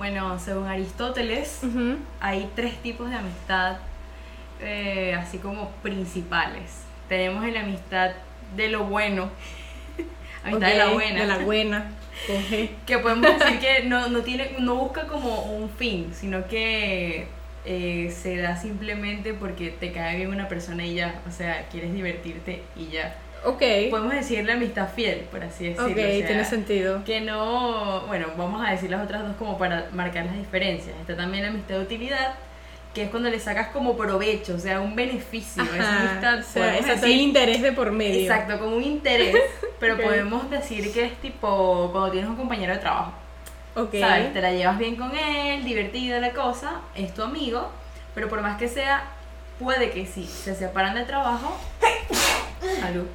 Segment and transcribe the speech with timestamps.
[0.00, 1.60] Bueno, según Aristóteles,
[2.20, 3.76] hay tres tipos de amistad,
[4.58, 6.84] eh, así como principales.
[7.06, 8.12] Tenemos la amistad
[8.56, 9.28] de lo bueno,
[10.42, 11.90] amistad de la buena, De la buena.
[12.26, 12.70] G.
[12.86, 17.26] que podemos decir que no, no, tiene, no busca como un fin, sino que
[17.66, 21.92] eh, se da simplemente porque te cae bien una persona y ya, o sea, quieres
[21.92, 23.18] divertirte y ya.
[23.44, 23.62] Ok.
[23.90, 25.86] Podemos decirle amistad fiel, por así decirlo.
[25.86, 27.04] Ok, o sea, tiene sentido.
[27.04, 30.94] que no, bueno, vamos a decir las otras dos como para marcar las diferencias.
[31.00, 32.34] Está también la amistad de utilidad,
[32.94, 35.62] que es cuando le sacas como provecho, o sea, un beneficio.
[35.62, 38.20] Esa Ajá, amistad, o sea, exacto, decir- hay interés de por medio.
[38.20, 39.34] exacto, como un interés,
[39.80, 40.02] pero Ok.
[40.02, 43.12] podemos decir que es tipo cuando tienes un compañero de trabajo.
[43.76, 43.94] Ok.
[44.00, 44.32] ¿Sabes?
[44.34, 47.70] Te la llevas bien con él, divertida la cosa, es tu amigo,
[48.14, 49.04] pero por más que sea,
[49.58, 51.56] puede que si se separan de trabajo,
[52.80, 53.06] salud.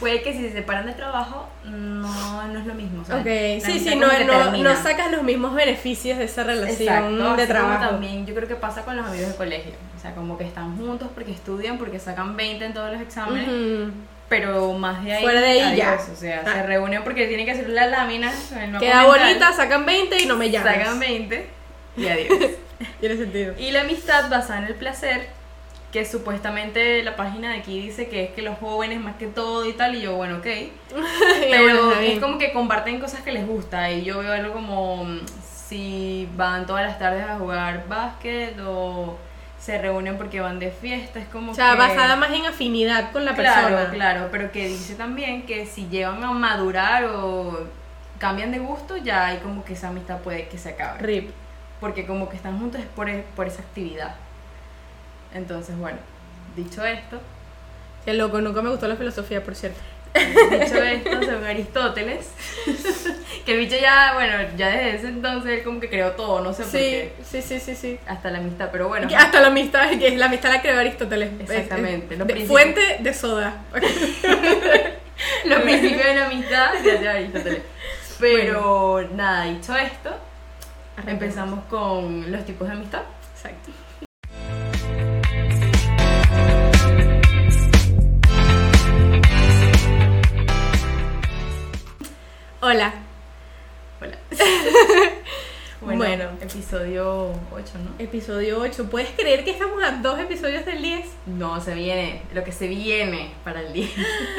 [0.00, 3.04] Puede que si se separan de trabajo, no, no es lo mismo.
[3.04, 3.62] ¿sabes?
[3.62, 7.46] Ok, sí, sí, no, no, no sacas los mismos beneficios de esa relación Exacto, de
[7.46, 7.88] trabajo.
[7.88, 9.72] también yo creo que pasa con los amigos de colegio.
[9.96, 13.48] O sea, como que están juntos porque estudian, porque sacan 20 en todos los exámenes,
[14.28, 15.22] pero más de ahí.
[15.22, 15.98] Fuera de ahí ya.
[16.12, 16.52] O sea, Ah.
[16.52, 18.32] se reúnen porque tienen que hacer la lámina.
[18.72, 20.74] mapa Queda bonita, sacan 20 y no me llamas.
[20.76, 21.46] Sacan 20
[21.96, 22.28] y adiós.
[23.00, 23.54] Tiene sentido.
[23.58, 25.28] y la amistad basada en el placer,
[25.96, 29.66] que supuestamente la página de aquí dice que es que los jóvenes más que todo
[29.66, 30.46] y tal, y yo, bueno, ok.
[31.50, 35.20] Pero es como que comparten cosas que les gusta y yo veo algo como mm,
[35.68, 39.16] si van todas las tardes a jugar básquet o
[39.58, 41.78] se reúnen porque van de fiesta, es como O sea, que...
[41.78, 43.90] basada más en afinidad con la claro, persona.
[43.90, 47.66] claro, pero que dice también que si llegan a madurar o
[48.18, 50.98] cambian de gusto, ya hay como que esa amistad puede que se acabe.
[50.98, 51.30] Rip.
[51.80, 54.14] Porque como que están juntos es por, e- por esa actividad.
[55.36, 55.98] Entonces, bueno,
[56.56, 57.20] dicho esto,
[58.04, 59.80] Qué loco, nunca me gustó la filosofía, por cierto.
[60.14, 62.28] Dicho esto, según Aristóteles,
[63.44, 66.52] que el bicho ya, bueno, ya desde ese entonces él como que creó todo, no
[66.54, 67.98] sé por Sí, qué, sí, sí, sí, sí.
[68.06, 71.30] hasta la amistad, pero bueno, Que Hasta la amistad, que la amistad la creó Aristóteles.
[71.40, 73.56] Exactamente, de- fuente de soda.
[75.44, 77.62] los principios de la amistad, de Aristóteles.
[78.20, 80.16] Pero nada, dicho esto,
[81.06, 83.02] empezamos con los tipos de amistad.
[83.34, 83.70] Exacto.
[92.66, 92.92] Hola.
[94.00, 94.18] Hola.
[95.80, 96.24] Bueno.
[96.40, 98.04] episodio 8, ¿no?
[98.04, 98.90] Episodio 8.
[98.90, 101.06] ¿Puedes creer que estamos a dos episodios del 10?
[101.26, 103.86] No, se viene, lo que se viene para el día.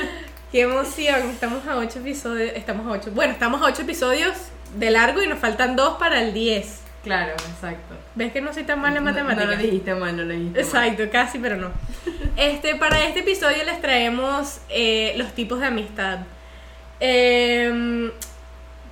[0.52, 1.30] Qué emoción.
[1.30, 2.52] Estamos a 8 episodios.
[2.54, 3.12] Estamos a 8.
[3.16, 4.36] Bueno, estamos a 8 episodios
[4.76, 6.82] de largo y nos faltan dos para el 10.
[7.06, 7.96] Claro, exacto.
[8.16, 9.46] ¿Ves que no soy tan mala en matemáticas?
[9.46, 10.66] No, lo dijiste mal, no lo dijiste mal.
[10.66, 11.72] Exacto, casi, pero no.
[12.36, 16.20] Este, para este episodio les traemos eh, los tipos de amistad.
[17.00, 18.12] Em,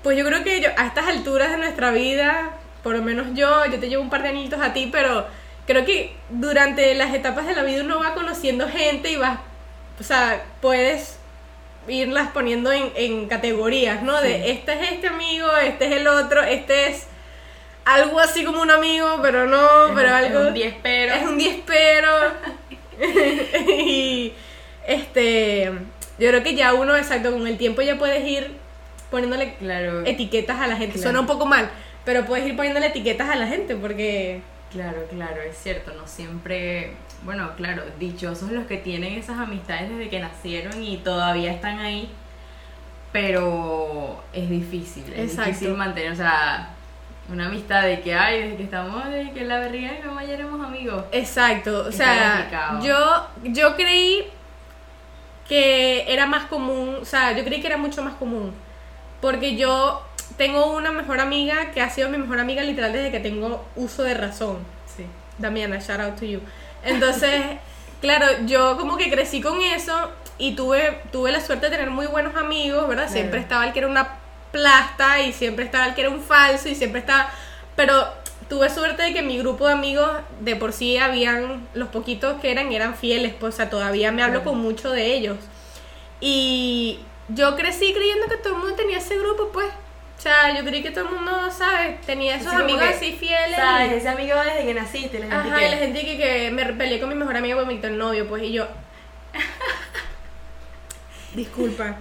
[0.03, 2.51] pues yo creo que yo- a estas alturas de nuestra vida,
[2.83, 5.25] por lo menos yo, yo te llevo un par de añitos a ti, pero
[5.65, 9.39] creo que durante las etapas de la vida uno va conociendo gente y vas,
[9.99, 11.17] o sea, puedes
[11.87, 14.19] irlas poniendo en, en categorías, ¿no?
[14.21, 14.27] Sí.
[14.27, 17.07] De este es este amigo, este es el otro, este es
[17.85, 20.39] algo así como un amigo, pero no, Es pero un- algo...
[20.41, 21.13] Es un 10 pero.
[21.13, 22.09] Es un 10 pero.
[23.67, 24.33] y
[24.87, 25.71] este.
[26.19, 28.55] Yo creo que ya uno, exacto, con el tiempo ya puedes ir
[29.11, 30.05] poniéndole Claro.
[30.05, 30.93] etiquetas a la gente.
[30.93, 31.03] Claro.
[31.03, 31.69] Suena un poco mal,
[32.05, 34.41] pero puedes ir poniéndole etiquetas a la gente porque.
[34.71, 36.93] Claro, claro, es cierto, no siempre,
[37.23, 42.09] bueno, claro, dichosos los que tienen esas amistades desde que nacieron y todavía están ahí,
[43.13, 45.51] pero es difícil, es Exacto.
[45.51, 46.69] difícil mantener, o sea,
[47.31, 50.05] una amistad de que hay, desde que estamos, desde que en la barriga de mi
[50.07, 51.05] mamá ya éramos amigos.
[51.11, 51.85] Exacto.
[51.87, 52.85] O sea, complicado.
[52.85, 54.25] yo, yo creí
[55.47, 56.97] que era más común.
[57.01, 58.53] O sea, yo creí que era mucho más común.
[59.21, 60.05] Porque yo
[60.37, 64.03] tengo una mejor amiga que ha sido mi mejor amiga literal desde que tengo uso
[64.03, 64.59] de razón.
[64.95, 65.05] Sí.
[65.37, 66.41] Damiana, shout out to you.
[66.83, 67.41] Entonces,
[68.01, 72.07] claro, yo como que crecí con eso y tuve, tuve la suerte de tener muy
[72.07, 73.09] buenos amigos, ¿verdad?
[73.09, 74.19] Siempre estaba el que era una
[74.51, 77.29] plasta y siempre estaba el que era un falso y siempre estaba...
[77.75, 78.07] Pero
[78.49, 80.09] tuve suerte de que mi grupo de amigos
[80.41, 84.23] de por sí habían, los poquitos que eran, eran fieles, pues, o sea, todavía me
[84.23, 85.37] hablo con muchos de ellos.
[86.19, 86.99] Y
[87.29, 89.67] yo crecí creyendo que todo el mundo tenía ese grupo, pues.
[90.17, 91.99] O sea, yo creí que todo el mundo, ¿sabes?
[92.01, 93.57] Tenía esos amigos que, así fieles.
[93.57, 93.93] ¿Sabes?
[93.93, 95.67] Ese amigo desde que naciste, la gente Ajá, que...
[95.67, 98.43] y la gente que, que me peleé con mi mejor me quitó el novio, pues,
[98.43, 98.67] y yo.
[101.35, 101.97] Disculpa.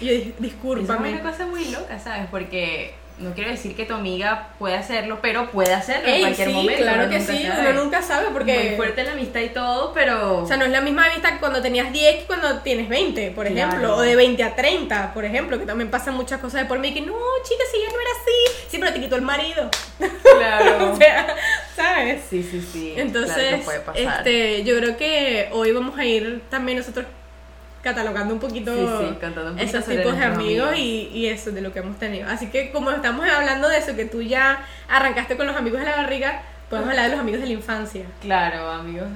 [0.00, 1.12] Y yo dije, Eso es discúlpame.
[1.12, 2.26] una cosa muy loca, ¿sabes?
[2.30, 6.54] Porque no quiero decir que tu amiga puede hacerlo, pero puede hacerlo en cualquier sí,
[6.54, 6.82] momento.
[6.82, 7.70] claro que sí, sabe.
[7.70, 8.52] uno nunca sabe porque.
[8.68, 10.42] Muy fuerte la amistad y todo, pero...
[10.42, 13.46] O sea, no es la misma vista cuando tenías 10 que cuando tienes 20, por
[13.46, 13.68] Claro.
[13.68, 13.96] ejemplo.
[13.96, 15.58] O de 20 a 30, por ejemplo.
[15.58, 17.14] Que también pasan muchas cosas de por mí que no,
[17.44, 18.66] chicas, si ya no era así.
[18.68, 19.70] sí, pero te quitó el marido.
[20.22, 20.92] Claro.
[20.92, 21.34] o sea,
[21.76, 22.22] ¿sabes?
[22.28, 22.94] Sí, sí, sí.
[22.96, 24.18] Entonces, claro puede pasar.
[24.18, 27.06] este, yo creo que hoy vamos a ir también nosotros
[27.82, 30.78] catalogando un poquito Sí, sí, contando un poquito esos tipos de amigos, amigos.
[30.78, 32.28] Y, y eso de lo que hemos tenido.
[32.28, 35.86] Así que como estamos hablando de eso, que tú ya arrancaste con los amigos de
[35.86, 38.04] la barriga, podemos hablar de los amigos de la infancia.
[38.20, 39.08] Claro, amigos.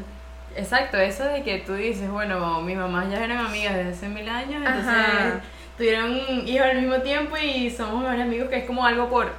[0.56, 4.28] Exacto, eso de que tú dices, bueno, mis mamás ya eran amigas desde hace mil
[4.28, 5.40] años, entonces Ajá.
[5.76, 6.16] tuvieron
[6.48, 9.32] hijos al mismo tiempo y somos mejores amigos, que es como algo por.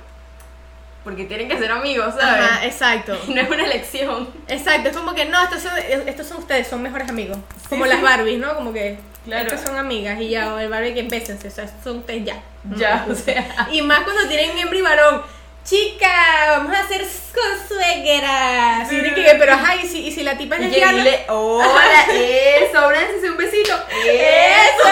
[1.07, 2.45] Porque tienen que ser amigos, ¿sabes?
[2.45, 3.17] Ajá, exacto.
[3.29, 4.27] No es una elección.
[4.49, 5.71] Exacto, es como que no, estos son,
[6.05, 7.37] estos son ustedes, son mejores amigos.
[7.69, 8.01] Como Sí, las.
[8.01, 8.53] Barbies, ¿no?
[8.55, 9.43] Como que Claro.
[9.47, 12.41] estas son amigas y ya, o el Barbie que empiecen, o sea, son ustedes ya.
[12.75, 13.69] Ya, o sea.
[13.71, 15.21] Y más cuando tienen hembra y varón.
[15.63, 16.09] Chica,
[16.57, 17.01] vamos a hacer
[17.33, 18.85] con suegra.
[18.89, 20.97] Sí, que, pero ajá, y si, y si la tipa es lesbiana.
[20.97, 23.73] dile, hola, eso, ábranse un besito.
[24.05, 24.89] ¡Eso!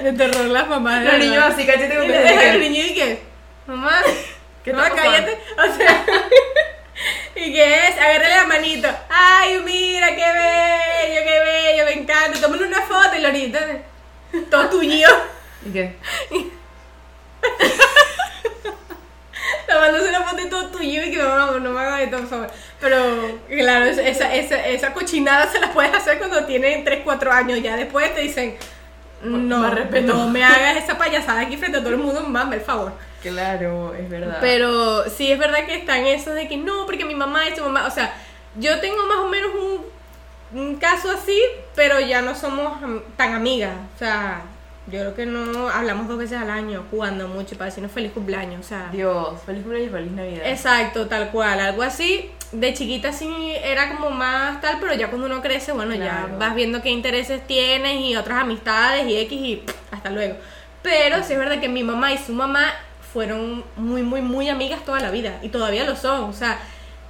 [0.00, 1.04] De terror las mamás.
[1.04, 3.22] Los niños así, cachete con el niño y que,
[3.66, 4.02] mamá,
[4.64, 5.26] ¿Qué mamá, está pasando?
[5.26, 5.38] cállate.
[5.56, 6.04] O sea,
[7.36, 7.96] ¿y qué es?
[7.98, 8.88] Agárrale la manito.
[9.08, 12.40] Ay, mira, qué bello, qué bello, me encanta.
[12.40, 13.60] Tómale una foto y Lorita,
[14.50, 15.08] todo tuyo.
[15.66, 15.96] ¿Y qué?
[19.68, 22.50] Tomándose una foto y todo tuyo y que mamá, no me hagas esto, por favor.
[22.80, 27.60] Pero, claro, esa, esa, esa cochinada se la puedes hacer cuando tienen 3, 4 años.
[27.62, 28.56] Ya después te dicen,
[29.22, 30.14] no, Más respeto.
[30.14, 32.92] no me hagas esa payasada aquí frente a todo el mundo, mamá, el favor.
[33.22, 34.38] Claro, es verdad.
[34.40, 37.62] Pero sí es verdad que están esos de que no, porque mi mamá y su
[37.64, 38.14] mamá, o sea,
[38.56, 41.40] yo tengo más o menos un, un caso así,
[41.74, 42.78] pero ya no somos
[43.16, 44.42] tan amigas, o sea,
[44.90, 48.60] yo creo que no hablamos dos veces al año, jugando mucho para decirnos feliz cumpleaños,
[48.60, 48.88] o sea.
[48.90, 50.46] Dios, feliz cumpleaños y feliz Navidad.
[50.46, 52.30] Exacto, tal cual, algo así.
[52.52, 53.28] De chiquita sí
[53.62, 57.46] era como más tal, pero ya cuando uno crece, bueno, ya vas viendo qué intereses
[57.46, 60.36] tienes y otras amistades y X y hasta luego.
[60.82, 62.72] Pero sí es verdad que mi mamá y su mamá
[63.12, 66.24] fueron muy, muy, muy amigas toda la vida y todavía lo son.
[66.24, 66.58] O sea,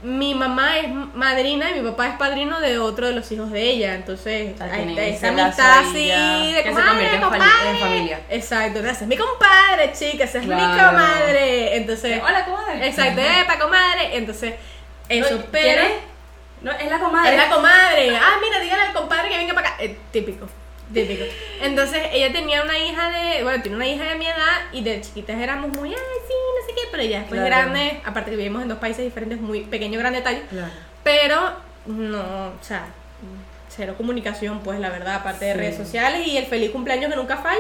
[0.03, 3.61] mi mamá es madrina y mi papá es padrino de otro de los hijos de
[3.63, 3.95] ella.
[3.95, 7.71] Entonces, O sea, esa ese amistad así de que se comadre, convierte en compadre.
[7.71, 8.21] en familia.
[8.31, 10.91] Exacto, ese es mi compadre, chica, esa es mi Claro.
[10.91, 11.77] comadre.
[11.77, 12.87] Entonces, Hola, comadre.
[12.87, 14.17] Exacto, epa, comadre.
[14.17, 14.55] Entonces,
[15.09, 15.65] eso, No, pero.
[15.65, 15.93] ¿quién es?
[16.63, 17.31] No, es la comadre.
[17.31, 18.17] Es la comadre.
[18.17, 19.83] Ah, mira, dígale al compadre que venga para acá.
[19.83, 20.49] Eh, típico.
[20.93, 21.25] Típico.
[21.61, 23.43] Entonces, ella tenía una hija de.
[23.43, 25.91] Bueno, tiene una hija de mi edad y de chiquitas éramos muy.
[25.91, 25.97] Ay,
[26.27, 26.89] sí, no sé qué.
[26.91, 27.47] Pero ya después Claro.
[27.73, 30.43] grande, aparte que vivimos en dos países diferentes, muy pequeño, gran detalle.
[30.49, 30.73] Claro.
[31.05, 31.53] Pero,
[31.87, 32.87] no, o sea,
[33.69, 37.37] cero comunicación, pues la verdad, aparte de redes sociales y el feliz cumpleaños que nunca
[37.37, 37.59] falla.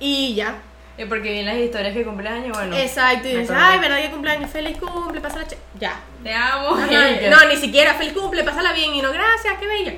[0.00, 0.56] Y ya,
[0.98, 2.76] Y porque vi en las historias que cumpleaños, bueno.
[2.76, 4.50] Exacto, y dices, ay, ¿verdad que cumpleaños?
[4.50, 5.46] Feliz cumple, pásala
[5.78, 6.00] Ya.
[6.22, 6.74] Te amo.
[6.74, 6.86] Ajá,
[7.30, 9.94] no, ni siquiera feliz cumple, pásala bien y no, gracias, qué bella.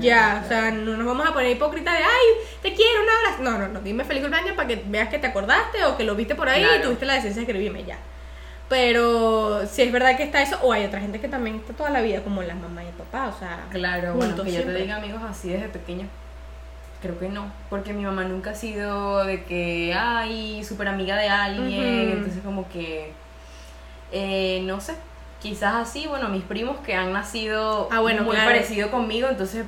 [0.00, 3.42] Ya, o sea, no nos vamos a poner hipócritas de, ay, te quiero, un abrazo.
[3.42, 6.14] No, no, no, dime feliz cumpleaños para que veas que te acordaste o que lo
[6.14, 7.98] viste por ahí y tuviste la decencia de escribirme ya.
[8.68, 11.90] Pero si es verdad que está eso, o hay otra gente que también está toda
[11.90, 14.72] la vida, como las mamás y el papá, o sea, Claro, bueno, que yo te
[14.74, 16.06] diga amigos así desde pequeño.
[17.02, 21.28] Creo que no, porque mi mamá nunca ha sido de que, ay, súper amiga de
[21.28, 23.12] alguien, entonces como que,
[24.12, 24.94] eh, no sé,
[25.42, 28.52] quizás así, bueno, mis primos que han nacido Ah, bueno, muy claro.
[28.52, 29.66] parecido conmigo, entonces,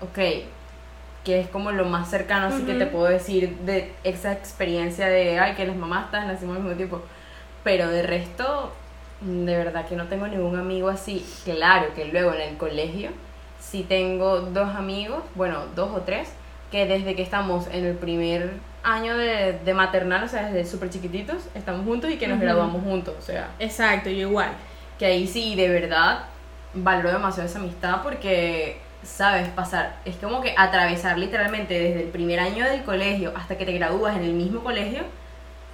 [0.00, 0.18] ok,
[1.24, 5.38] que es como lo más cercano, así que te puedo decir de esa experiencia de,
[5.38, 7.02] ay, que las mamás están, nacimos al mismo tiempo,
[7.64, 8.72] pero de resto,
[9.20, 11.26] de verdad que no tengo ningún amigo así.
[11.44, 13.10] Claro que luego en el colegio
[13.60, 16.30] sí tengo dos amigos, bueno, dos o tres,
[16.70, 18.52] que desde que estamos en el primer
[18.84, 22.82] año de, de maternal, o sea, desde súper chiquititos, estamos juntos y que nos graduamos
[22.82, 24.52] juntos, o sea, exacto, yo igual.
[24.98, 26.24] que ahí sí, de verdad,
[26.74, 32.40] valoro demasiado esa amistad porque, sabes, pasar, es como que atravesar literalmente desde el primer
[32.40, 35.02] año del colegio hasta que te gradúas en el mismo colegio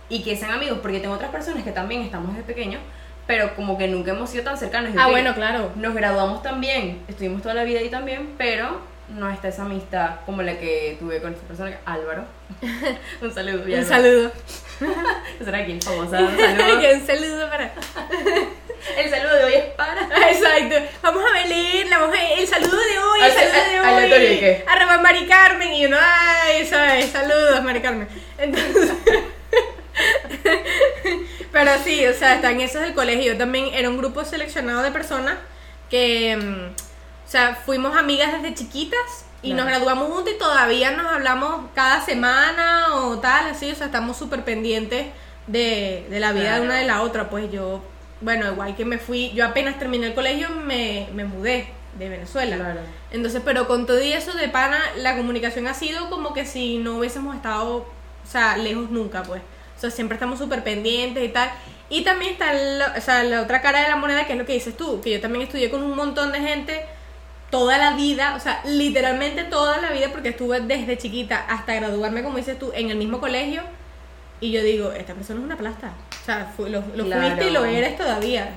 [0.09, 2.81] y que sean amigos, porque tengo otras personas que también estamos desde pequeños,
[3.26, 4.93] pero como que nunca hemos sido tan cercanos.
[4.99, 5.73] Ah, bueno, claro.
[5.76, 10.43] Nos graduamos también, estuvimos toda la vida ahí también, pero no está esa amistad como
[10.43, 12.25] la que tuve con esta persona, Álvaro.
[13.23, 13.64] un saludo.
[13.64, 14.33] Un saludo.
[15.45, 16.95] Será aquí el famoso un saludo.
[16.95, 17.73] un saludo para.
[18.97, 20.03] El saludo de hoy es para...
[20.31, 20.76] Exacto.
[21.03, 24.35] Vamos a leerla, vamos a el saludo de hoy, el Al- saludo de aleatorio, ¿y
[24.35, 24.41] hoy.
[24.41, 24.64] qué?
[24.67, 27.11] Arroba Mari Carmen y uno, ay, ¿sabes?
[27.11, 28.09] Saludos, Mari Carmen.
[28.38, 28.91] Entonces.
[31.53, 33.33] Pero sí, o sea, están esos del colegio.
[33.33, 35.37] Yo también era un grupo seleccionado de personas
[35.88, 36.73] que, mm,
[37.26, 42.00] o sea, fuimos amigas desde chiquitas y nos graduamos juntas y todavía nos hablamos cada
[42.00, 45.07] semana o tal, así, o sea, estamos súper pendientes
[45.47, 47.29] de, de la vida de una de la otra.
[47.31, 47.83] Pues yo,
[48.25, 52.57] bueno, igual que me fui, yo apenas terminé el colegio me, me mudé de Venezuela.
[52.57, 52.81] Claro.
[53.11, 56.78] Entonces, pero con todo y eso de pana, la comunicación ha sido como que si
[56.78, 57.87] no hubiésemos estado, o
[58.26, 59.43] sea, lejos nunca, pues.
[59.76, 61.50] o sea, siempre estamos súper pendientes y tal.
[61.90, 62.52] Y también está
[62.97, 65.11] o sea, la otra cara de la moneda, que es lo que dices tú, que
[65.11, 66.87] yo también estudié con un montón de gente
[67.50, 72.23] toda la vida, o sea, literalmente toda la vida, porque estuve desde chiquita hasta graduarme,
[72.23, 73.62] como dices tú, en el mismo colegio.
[74.45, 75.93] Y yo digo, esta persona es una plasta.
[76.23, 77.23] O sea, fu- lo, lo Claro.
[77.23, 78.51] fuiste y lo eres todavía.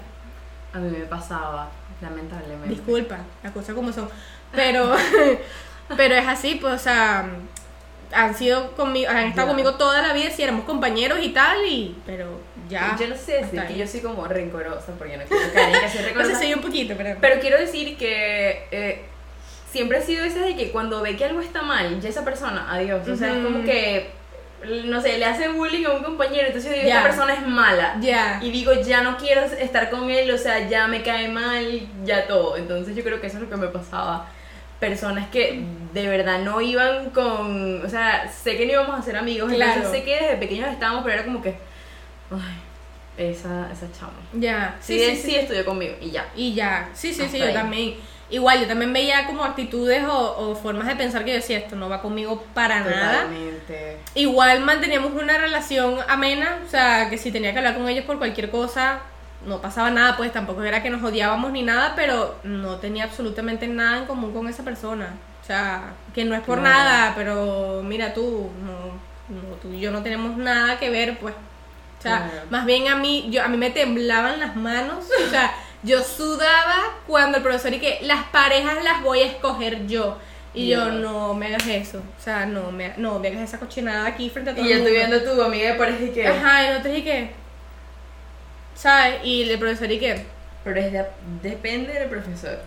[0.74, 1.70] A mí me pasaba,
[2.01, 2.70] lamentablemente.
[2.70, 4.10] Disculpa, las cosas como son.
[4.53, 4.94] Pero,
[5.98, 7.25] pero es así, pues, o sea,
[8.12, 11.96] han sido conmigo, han estado conmigo toda la vida, si éramos compañeros y tal, y,
[12.06, 12.39] pero
[12.70, 12.96] ya.
[13.00, 16.06] Yo no sé decir que yo soy como rencorosa, porque no quiero que soy O
[16.08, 16.32] rencorosa.
[16.32, 17.17] sea, soy un poquito, pero.
[17.22, 19.06] Pero quiero decir que eh,
[19.72, 22.67] siempre he sido esa de que cuando ve que algo está mal, ya esa persona,
[22.74, 23.08] adiós.
[23.08, 24.12] O sea, es como que,
[24.65, 27.97] no sé, le hace bullying a un compañero, entonces yo digo, esta persona es mala.
[28.01, 28.39] Ya.
[28.41, 32.25] Y digo, ya no quiero estar con él, o sea, ya me cae mal, ya
[32.27, 32.57] todo.
[32.57, 34.27] Entonces yo creo que eso es lo que me pasaba.
[34.79, 39.15] Personas que de verdad no iban con, o sea, sé que no íbamos a ser
[39.17, 39.73] amigos, Claro.
[39.73, 41.55] entonces sé que desde pequeños estábamos, pero era como que,
[42.31, 44.13] ay, esa, esa chama.
[44.33, 44.75] Ya.
[44.79, 46.27] Sí, sí, sí, estudió conmigo y ya.
[46.35, 47.95] Y ya, sí, sí, sí, yo también.
[48.29, 51.77] Igual, yo también veía como actitudes o, o formas de pensar que yo decía, esto
[51.77, 53.25] no va conmigo para nada.
[54.15, 58.17] Igual manteníamos una relación amena, o sea, que si tenía que hablar con ellos por
[58.17, 59.00] cualquier cosa,
[59.46, 63.67] no pasaba nada, pues tampoco era que nos odiábamos ni nada, pero no tenía absolutamente
[63.67, 65.15] nada en común con esa persona.
[65.41, 69.91] O sea, que no es por nada, pero mira tú, no, no, tú y yo
[69.91, 71.34] no tenemos nada que ver, pues.
[71.34, 75.51] O sea, más bien a mí, yo, a mí me temblaban las manos, o sea,
[75.84, 80.17] yo sudaba cuando el profesor y que las parejas las voy a escoger yo.
[80.53, 82.00] Y yo, no me hagas eso.
[82.00, 84.75] O sea, no me, no me hagas esa cochinada aquí frente a todo Y yo
[84.75, 85.15] el estoy mundo.
[85.17, 86.27] viendo a tu amiga y parece que...
[86.27, 87.31] Ajá, y dije que.
[88.75, 89.19] ¿Sabes?
[89.24, 90.25] Y el profesor y que.
[90.63, 91.05] Pero es de-
[91.43, 92.60] depende del profesor.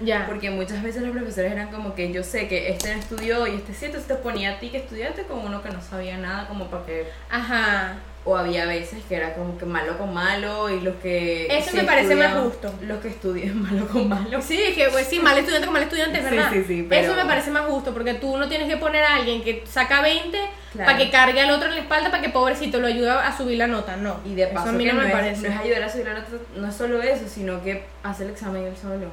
[0.00, 0.26] Ya.
[0.26, 3.56] Porque muchas veces los profesores eran como que yo sé que este no estudió y
[3.56, 6.46] este sí, entonces te ponía a ti que estudiaste con uno que no sabía nada
[6.48, 7.08] como para que...
[7.30, 7.96] Ajá.
[8.30, 11.46] O había veces que era como que malo con malo y los que...
[11.46, 12.70] Eso sí me parece más justo.
[12.82, 14.42] Los que estudian malo con malo.
[14.42, 16.50] Sí, es que pues sí, mal estudiante con mal estudiante, es Sí, verdad.
[16.52, 19.14] sí, sí, pero- Eso me parece más justo, porque tú no tienes que poner a
[19.16, 20.38] alguien que saca 20
[20.72, 20.84] Claro.
[20.86, 23.56] para que cargue al otro en la espalda para que pobrecito lo ayude a subir
[23.56, 23.96] la nota.
[23.96, 24.20] No.
[24.26, 25.48] Y de paso eso a mí que no no, me es, parece.
[25.48, 28.30] no es ayudar a subir la nota, no es solo eso, sino que hace el
[28.30, 29.06] examen él solo.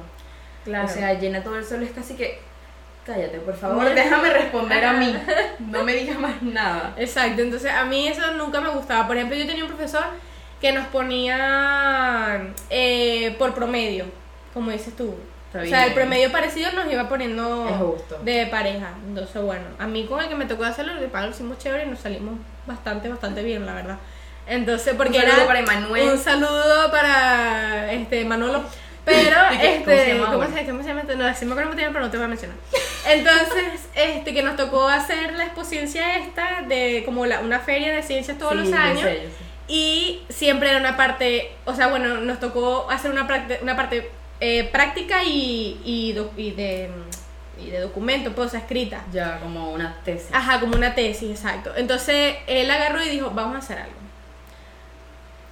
[0.64, 0.84] Claro.
[0.86, 2.38] O sea, llena todo el solo, es casi que...
[3.06, 3.94] Cállate, por favor, Mira.
[3.94, 5.16] déjame responder a mí.
[5.70, 6.92] No me digas más nada.
[6.96, 9.06] Exacto, entonces a mí eso nunca me gustaba.
[9.06, 10.04] Por ejemplo, yo tenía un profesor
[10.60, 14.06] que nos ponía eh, por promedio,
[14.52, 15.14] como dices tú.
[15.54, 18.90] O sea, el promedio parecido nos iba poniendo de pareja.
[19.08, 21.84] Entonces, bueno, a mí con el que me tocó hacerlo, de pago lo hicimos chévere
[21.86, 22.34] y nos salimos
[22.66, 23.96] bastante, bastante bien, la verdad.
[24.46, 26.08] Entonces, porque Un saludo era para Emanuel.
[26.10, 28.62] un saludo para este Manolo.
[29.06, 29.82] Pero, ¿Y qué?
[29.84, 31.02] ¿Cómo se este, llama ¿cómo se, cómo se llama?
[31.04, 32.56] No, sí me acuerdo cómo pero no te voy a mencionar.
[33.08, 38.02] Entonces, este, que nos tocó hacer la exposición esta de como la, una feria de
[38.02, 39.00] ciencias todos Sí, los años.
[39.00, 39.46] sé, yo sé.
[39.68, 43.26] Y siempre era una parte, o sea, bueno, nos tocó hacer una,
[43.62, 44.10] una parte
[44.40, 46.12] eh, práctica y, y,
[46.52, 46.90] de,
[47.60, 49.04] y de documento, pues, o sea, escrita.
[49.12, 50.28] Ya, como una tesis.
[50.32, 51.72] Ajá, como una tesis, exacto.
[51.76, 54.05] Entonces él agarró y dijo, vamos a hacer algo.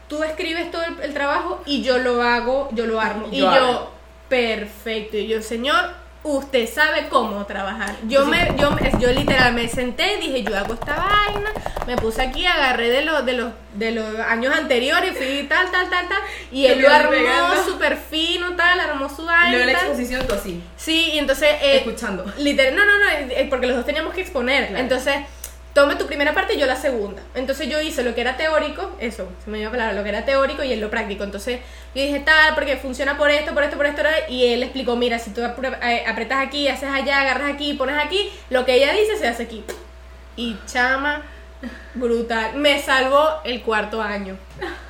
[0.08, 3.28] Tú escribes todo el, el trabajo y yo lo hago, yo lo armo.
[3.30, 3.90] y Yo
[4.28, 5.16] perfecto.
[5.16, 5.92] Y yo, señor,
[6.22, 7.94] usted sabe cómo trabajar.
[8.08, 11.50] Yo me, yo, me- yo literal me senté, dije, yo hago esta vaina,
[11.86, 15.88] me puse aquí, agarré de los, de los, de los años anteriores, fui tal, tal,
[15.90, 16.18] tal, tal,
[16.50, 19.50] y él lo armó súper fino, tal, armó su Y vaina.
[19.52, 22.24] luego la exposición tú así, Sí, y entonces eh, escuchando.
[22.38, 24.68] Literal, no, no, no, eh, porque los dos teníamos que exponer.
[24.68, 24.82] Claro.
[24.82, 25.14] Entonces,
[25.74, 27.20] tome tu primera parte y yo la segunda.
[27.34, 30.08] Entonces yo hice lo que era teórico, eso, se me dio la palabra, lo que
[30.08, 31.24] era teórico y él lo práctico.
[31.24, 31.60] Entonces
[31.94, 35.18] yo dije tal, porque funciona por esto, por esto, por esto, y él explicó, mira,
[35.18, 39.16] si tú eh, apretas aquí, haces allá, agarras aquí, pones aquí, lo que ella dice
[39.18, 39.64] se hace aquí.
[40.36, 41.22] Y chama,
[41.94, 42.54] brutal.
[42.54, 44.36] Me salvó el cuarto año.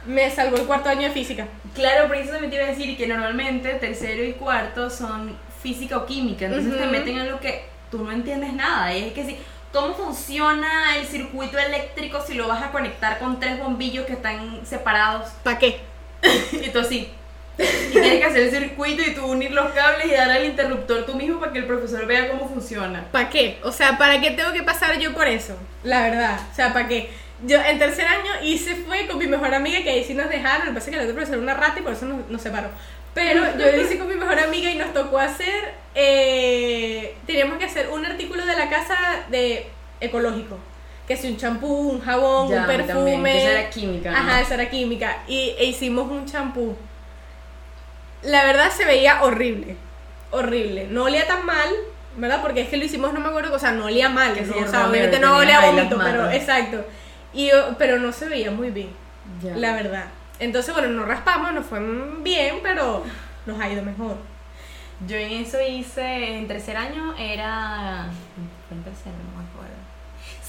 [0.06, 1.46] Me salvó el cuarto año de física.
[1.74, 6.76] Claro, precisamente iba a decir que normalmente tercero y cuarto son física o química, entonces
[6.76, 8.94] te meten en lo que tú no entiendes nada.
[8.94, 9.38] Y es que si,
[9.74, 14.64] ¿cómo funciona el circuito eléctrico si lo vas a conectar con tres bombillos que están
[14.64, 15.28] separados?
[15.42, 15.80] ¿Para qué?
[16.52, 17.10] Y tú así.
[17.58, 21.04] Y tienes que hacer el circuito y tú unir los cables y darle al interruptor
[21.04, 23.04] tú mismo para que el profesor vea cómo funciona.
[23.12, 23.58] ¿Para qué?
[23.62, 25.56] O sea, ¿para qué tengo que pasar yo por eso?
[25.82, 26.38] La verdad.
[26.50, 27.10] O sea, ¿para qué?
[27.44, 30.66] Yo en tercer año hice fue con mi mejor amiga, que ahí sí nos dejaron.
[30.66, 32.28] Lo que pasa es que la otra profesora era una rata y por eso nos,
[32.28, 32.68] nos separó.
[33.14, 35.72] Pero yo lo hice con mi mejor amiga y nos tocó hacer.
[35.96, 38.96] eh, teníamos que hacer un artículo de la casa
[39.30, 39.66] de
[40.00, 40.58] ecológico.
[41.06, 43.32] Que si un champú, un jabón, Ya, un también, perfume.
[43.32, 44.16] que esa era química, ¿no?
[44.16, 45.18] Ajá, esa era química.
[45.28, 46.74] Y e hicimos un champú.
[48.22, 49.76] La verdad se veía horrible.
[50.30, 50.86] Horrible.
[50.90, 51.68] No olía tan mal,
[52.16, 52.40] ¿verdad?
[52.42, 54.32] Porque es que lo hicimos, no me acuerdo, o sea, no olía mal.
[54.32, 56.84] O sea, obviamente no olía vómito, pero exacto.
[57.32, 58.90] Y, pero no se veía muy bien,
[59.42, 59.54] Ya.
[59.56, 60.06] la verdad.
[60.38, 61.80] Entonces, bueno, nos raspamos, nos fue
[62.22, 63.02] bien, pero
[63.46, 64.16] nos ha ido mejor.
[65.06, 68.06] Yo en eso hice, en tercer año era...
[68.68, 69.74] Fue en no me acuerdo.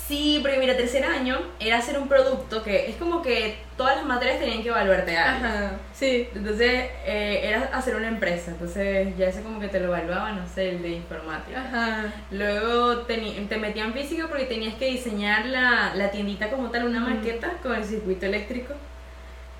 [0.07, 4.05] Sí, porque mira, tercer año era hacer un producto que es como que todas las
[4.05, 5.45] materias tenían que evaluarte algo.
[5.47, 6.29] Ajá, sí.
[6.35, 10.47] Entonces eh, era hacer una empresa, entonces ya ese como que te lo evaluaba, no
[10.47, 11.59] sé, el de informática.
[11.59, 12.13] Ajá.
[12.29, 16.99] Luego teni- te metían física porque tenías que diseñar la, la tiendita como tal, una
[16.99, 18.75] maqueta con el circuito eléctrico.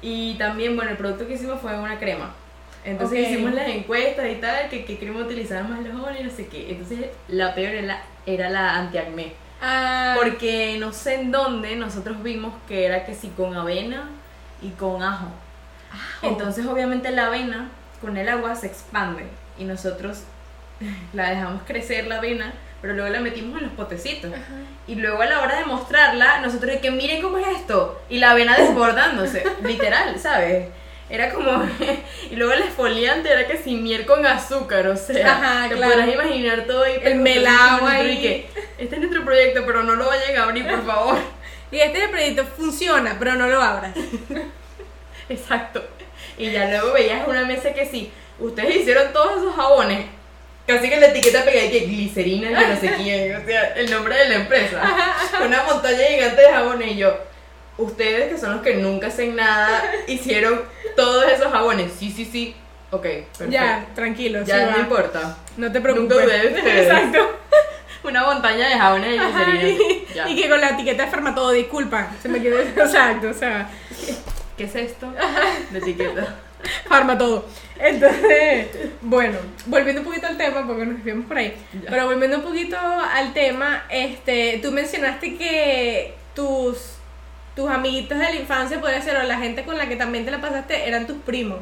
[0.08, 2.32] Y también, bueno, el producto que hicimos fue una crema.
[2.84, 6.30] Entonces hicimos las encuestas y tal, que qué crema utilizaban más los jóvenes y no
[6.30, 6.70] sé qué.
[6.70, 9.34] Entonces la peor era la, era la antiacné.
[9.60, 14.08] Ah, Porque no sé en dónde nosotros vimos que era que sí con avena
[14.62, 15.26] y con ajo.
[16.22, 17.70] Entonces obviamente la avena
[18.00, 19.26] con el agua se expande
[19.58, 20.22] y nosotros
[21.14, 22.54] la dejamos crecer la avena,
[22.86, 24.32] pero luego la metimos en los potecitos.
[24.88, 28.20] Y luego a la hora de mostrarla, nosotros de que miren cómo es esto y
[28.20, 30.68] la avena desbordándose, literal, ¿sabes?
[31.10, 31.68] Era como
[32.32, 35.94] y luego el esfoliante era que sin miel con azúcar, o sea, Ajá, te claro.
[35.94, 38.22] podrás imaginar todo ahí El melado ahí.
[38.22, 41.18] que, este es nuestro proyecto, pero no lo vayan a abrir, por favor.
[41.72, 43.94] Y este proyecto funciona, pero no lo abras.
[45.28, 45.84] Exacto.
[46.38, 50.06] Y ya luego veías una mesa que sí, ustedes hicieron todos esos jabones.
[50.68, 54.16] Casi que la etiqueta pegada que glicerina y no sé quién, o sea, el nombre
[54.18, 54.82] de la empresa.
[55.46, 57.18] Una montaña gigante de jabones y yo,
[57.78, 60.64] ustedes que son los que nunca hacen nada, hicieron
[60.96, 61.92] todos esos jabones.
[61.98, 62.56] Sí, sí, sí.
[62.92, 63.50] Ok, perfecto.
[63.50, 64.80] Ya, tranquilo, Ya sí no va.
[64.80, 65.38] importa.
[65.58, 66.10] No te preocupes.
[66.10, 66.88] Nunca dudé de ustedes.
[66.88, 67.40] Exacto.
[68.04, 70.30] Una montaña de jabones de glicerina.
[70.30, 73.68] y, que con la etiqueta de Fermatodo, disculpa, se me quedó exacto, o sea,
[74.58, 75.12] ¿Qué es esto?
[75.72, 76.36] De etiqueta.
[76.88, 77.46] Farmatodo.
[77.80, 78.68] Entonces,
[79.02, 81.90] bueno, volviendo un poquito al tema, porque nos vimos por ahí, Ya.
[81.90, 86.78] pero volviendo un poquito al tema, este, tú mencionaste que tus,
[87.56, 90.32] tus amiguitos de la infancia, podría ser, o la gente con la que también te
[90.32, 91.60] la pasaste, eran tus primos.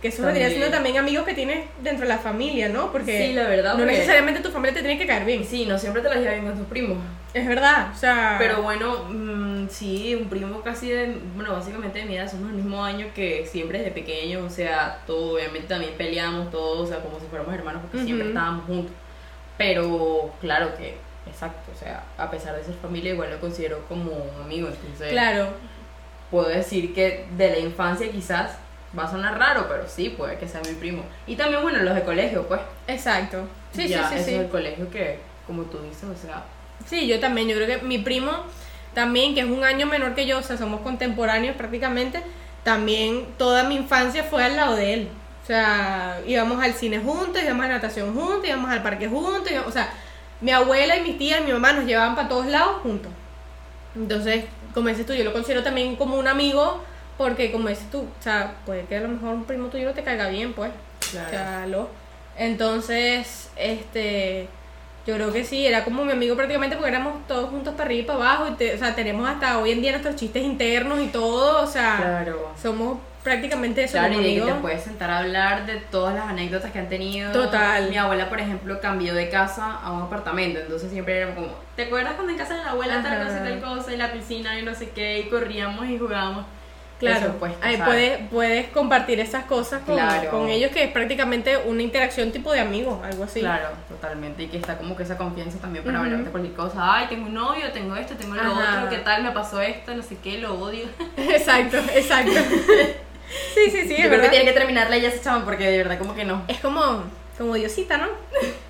[0.00, 2.92] Que eso vendría siendo también amigos que tienes dentro de la familia, ¿no?
[2.92, 5.44] Porque Sí, la verdad, no porque- necesariamente tu familia te tiene que caer bien.
[5.44, 6.98] Sí, no siempre te las llevas bien con tus primos.
[7.34, 8.36] Es verdad, o sea.
[8.38, 12.56] Pero bueno, mm, sí, un primo casi de, bueno, básicamente de mi edad, somos el
[12.56, 17.02] mismo año que siempre desde pequeño, o sea, todo, obviamente también peleamos todos, o sea,
[17.02, 18.92] como si fuéramos hermanos, porque siempre estábamos juntos.
[19.58, 24.12] Pero claro que, exacto, o sea, a pesar de ser familia, igual lo considero como
[24.12, 25.48] un amigo, entonces Claro,
[26.30, 28.56] puedo decir que de la infancia quizás
[28.98, 31.02] va a sonar raro, pero sí, puede que sea mi primo.
[31.26, 32.60] Y también, bueno, los de colegio, pues.
[32.86, 33.46] exacto.
[33.72, 34.50] Sí, ya, sí, eso sí, del sí.
[34.50, 36.44] colegio que, como tú dices, o sea,
[36.88, 37.48] Sí, yo también.
[37.48, 38.30] Yo creo que mi primo
[38.94, 42.22] también, que es un año menor que yo, o sea, somos contemporáneos prácticamente,
[42.64, 45.08] también toda mi infancia fue al lado de él.
[45.42, 49.68] O sea, íbamos al cine juntos, íbamos a natación juntos, íbamos al parque juntos, íbamos-
[49.68, 49.88] o sea,
[50.40, 53.12] mi abuela y mis tías y mi mamá nos llevaban para todos lados juntos.
[53.94, 54.44] Entonces,
[54.74, 56.82] como dices tú, yo lo considero también como un amigo,
[57.16, 59.92] porque como dices tú, o sea, puede que a lo mejor un primo tuyo no
[59.94, 60.70] te caiga bien, pues.
[61.10, 61.26] claro.
[61.28, 61.88] O sea, lo-
[62.38, 64.48] Entonces, este,
[65.06, 68.02] yo creo que sí, era como mi amigo prácticamente porque éramos todos juntos para arriba
[68.02, 68.48] y para abajo.
[68.48, 71.62] Y te- o sea, tenemos hasta hoy en día nuestros chistes internos y todo.
[71.62, 72.50] O sea, Claro.
[72.60, 76.78] somos prácticamente eso Claro, y te puedes sentar a hablar de todas las anécdotas que
[76.78, 77.32] han tenido.
[77.32, 77.88] Total.
[77.90, 81.84] Mi abuela, por ejemplo, cambió de casa a un apartamento, entonces siempre era como, ¿te
[81.86, 84.58] acuerdas cuando en casa de la abuela tal cosa y tal cosa, y la piscina
[84.58, 86.46] y no sé qué, y corríamos y jugábamos?
[86.98, 90.30] Claro, Eso, pues, ahí puedes, puedes compartir esas cosas con, Claro.
[90.30, 93.40] con ellos, que es prácticamente una interacción tipo de amigos, algo así.
[93.40, 96.06] Claro, totalmente, y que está como que esa confianza también para Ujú.
[96.06, 96.76] hablarte cualquier cosa.
[96.80, 98.78] Ay, tengo un novio, tengo esto, tengo lo Ajá.
[98.84, 99.22] otro, ¿qué tal?
[99.24, 100.86] Me pasó esto, no sé qué, lo odio.
[101.18, 102.32] Exacto, exacto.
[103.54, 104.30] sí, sí, sí, Yo es creo que verdad.
[104.30, 106.42] tiene que terminarla ya ese chamo, porque de verdad como que no.
[106.48, 107.02] Es como,
[107.38, 108.06] como Diosita, ¿no?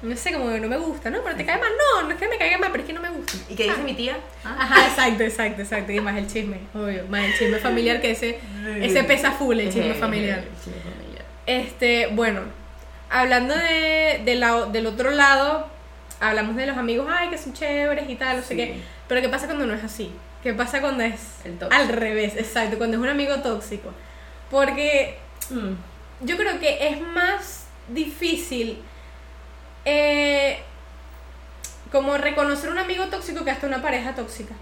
[0.02, 1.18] No sé, como que no me gusta, ¿no?
[1.22, 1.70] Pero te cae mal.
[1.78, 3.32] No, no es que me caiga mal, pero es que no me gusta.
[3.48, 4.16] ¿Y qué dice mi tía?
[4.44, 4.56] Ah.
[4.60, 5.92] Ajá, exacto, exacto, exacto.
[5.92, 7.04] Y más el chisme, obvio.
[7.08, 8.38] Más el chisme familiar que ese,
[8.80, 10.38] ese pesa full, el chisme familiar.
[10.40, 11.24] El chisme familiar.
[11.46, 12.40] Este, bueno,
[13.10, 15.68] hablando de, de la- del otro lado,
[16.20, 18.80] hablamos de los amigos, ay, que son chéveres y tal, no sé qué.
[19.08, 20.10] Pero ¿qué pasa cuando no es así?
[20.42, 22.34] ¿Qué pasa cuando es El al revés?
[22.36, 23.92] Exacto, cuando es un amigo tóxico.
[24.50, 25.18] Porque
[25.50, 25.74] Mm.
[26.26, 28.82] yo creo que es más difícil
[29.84, 30.58] eh,
[31.92, 34.54] como reconocer un amigo tóxico que hasta una pareja tóxica.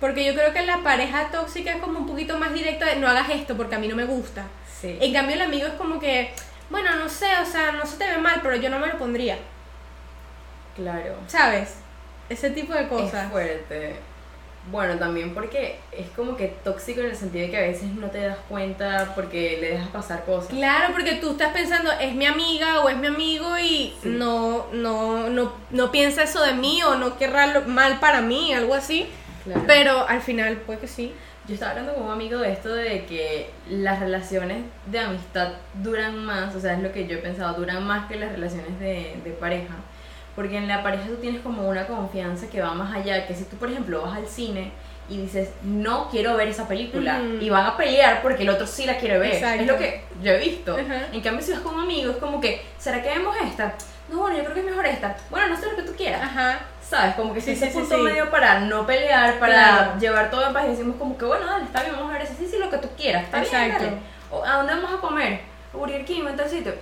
[0.00, 3.08] Porque yo creo que la pareja tóxica es como un poquito más directa de no
[3.08, 4.44] hagas esto porque a mí no me gusta.
[4.80, 4.98] Sí.
[5.00, 6.32] En cambio el amigo es como que,
[6.68, 8.98] bueno, no sé, o sea, no se te ve mal, pero yo no me lo
[8.98, 9.38] pondría.
[10.74, 11.16] Claro.
[11.28, 11.76] ¿Sabes?
[12.28, 13.24] Ese tipo de cosas.
[13.24, 13.96] Es fuerte.
[14.70, 18.08] Bueno, también porque es como que tóxico en el sentido de que a veces no
[18.10, 20.48] te das cuenta porque le dejas pasar cosas.
[20.50, 24.08] Claro, porque tú estás pensando, es mi amiga o es mi amigo y Sí.
[24.08, 28.52] no, no, no, no piensa eso de mí o no querrá lo- mal para mí,
[28.52, 29.06] algo así.
[29.44, 29.62] Claro.
[29.68, 31.12] Pero al final, pues que sí.
[31.46, 36.24] Yo estaba hablando con un amigo de esto de que las relaciones de amistad duran
[36.24, 39.14] más, o sea, es lo que yo he pensado, duran más que las relaciones de,
[39.22, 39.74] de pareja.
[40.36, 43.44] Porque en la pareja tú tienes como una confianza que va más allá, que si
[43.44, 44.70] tú, por ejemplo, vas al cine
[45.08, 48.84] y dices, no quiero ver esa película, y van a pelear porque el otro sí
[48.86, 49.34] la quiere ver.
[49.34, 49.62] Exacto.
[49.62, 50.76] Es lo que yo he visto.
[50.78, 53.74] En cambio, si vas con un amigo, es como que, ¿será que vemos esta?
[54.10, 55.16] No, bueno, yo creo que es mejor esta.
[55.30, 56.22] Bueno, no sé lo que tú quieras.
[56.22, 56.60] Ajá.
[56.86, 57.14] ¿Sabes?
[57.16, 58.02] Como que Sí, ese sí, sí, punto sí.
[58.02, 59.98] medio para no pelear, para Claro.
[59.98, 62.22] llevar todo en paz y decimos como que, bueno, dale, está bien, vamos a ver
[62.22, 63.84] ese, sí, sí, lo que tú quieras, está bien, Exacto.
[63.84, 63.96] dale.
[64.30, 65.40] O, ¿A dónde vamos a comer?
[65.72, 66.74] ¿A Burger King en tal sitio?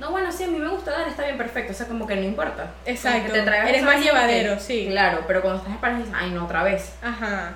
[0.00, 2.16] No, bueno, sí, a mí me gusta, dale, está bien, perfecto, o sea, como que
[2.16, 2.70] no importa.
[2.86, 3.32] Exacto.
[3.32, 4.86] te Eres más que- llevadero, sí.
[4.90, 6.94] Claro, pero cuando estás en pareja dices, ay, no, otra vez.
[7.02, 7.52] Ajá.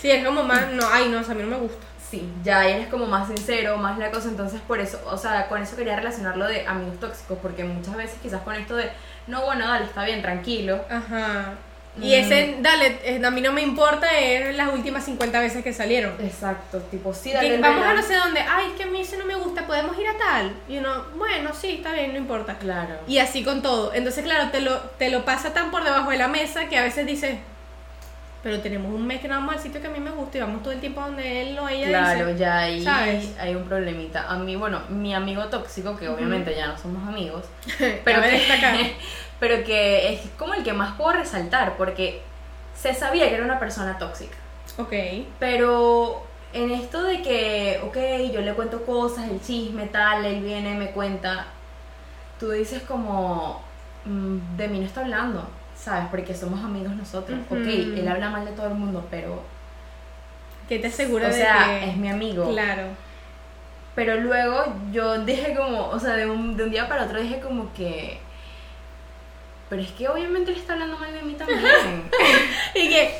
[0.00, 1.84] Sí, es como más, no, ay, no, o sea, a mí no me gusta.
[2.10, 5.60] Sí, ya eres como más sincero, más la cosa, entonces por eso, o sea, con
[5.60, 8.90] eso quería relacionarlo de amigos tóxicos, porque muchas veces quizás con esto de,
[9.26, 10.80] no, bueno, dale, está bien, tranquilo.
[10.90, 11.54] Ajá.
[12.00, 12.12] Y Mm.
[12.12, 16.14] ese, dale, eh, a mí no me importa, es las últimas 50 veces que salieron.
[16.20, 17.58] Exacto, tipo, sí, Que dale.
[17.58, 19.98] vamos a no sé dónde, ay, es que a mí ese no me gusta, podemos
[19.98, 20.52] ir a tal.
[20.68, 22.54] Y uno, bueno, sí, está bien, no importa.
[22.58, 22.94] Claro.
[23.08, 23.92] Y así con todo.
[23.94, 26.82] Entonces, claro, te lo, te lo pasa tan por debajo de la mesa que a
[26.84, 27.36] veces dices,
[28.44, 30.40] pero tenemos un mes que no vamos al sitio que a mí me gusta y
[30.42, 32.38] vamos todo el tiempo donde él o ella Claro, dice.
[32.38, 33.34] ya ahí ¿sabes?
[33.40, 34.28] hay un problemita.
[34.30, 37.44] A mí, bueno, mi amigo tóxico, que obviamente ya no somos amigos,
[38.04, 38.94] pero que.
[39.40, 42.22] pero que es como el que más puedo resaltar, porque
[42.74, 44.36] se sabía que era una persona tóxica.
[44.76, 44.92] Ok.
[45.38, 46.22] Pero
[46.52, 50.90] en esto de que, ok, yo le cuento cosas, el chisme, tal, él viene, me
[50.90, 51.46] cuenta,
[52.38, 53.62] tú dices como,
[54.04, 56.06] mm, de mí no está hablando, ¿sabes?
[56.10, 57.38] Porque somos amigos nosotros.
[57.50, 57.60] Ujú.
[57.60, 59.42] Ok, él habla mal de todo el mundo, pero,
[60.68, 61.90] Que te asegura o de sea, que.
[61.90, 62.48] es mi amigo.
[62.50, 62.88] Claro.
[63.94, 67.40] Pero luego yo dije como, o sea, de un, de un día para otro dije
[67.40, 68.20] como que...
[69.68, 71.60] Pero es que obviamente él está hablando mal de mí también.
[72.74, 73.18] Y que,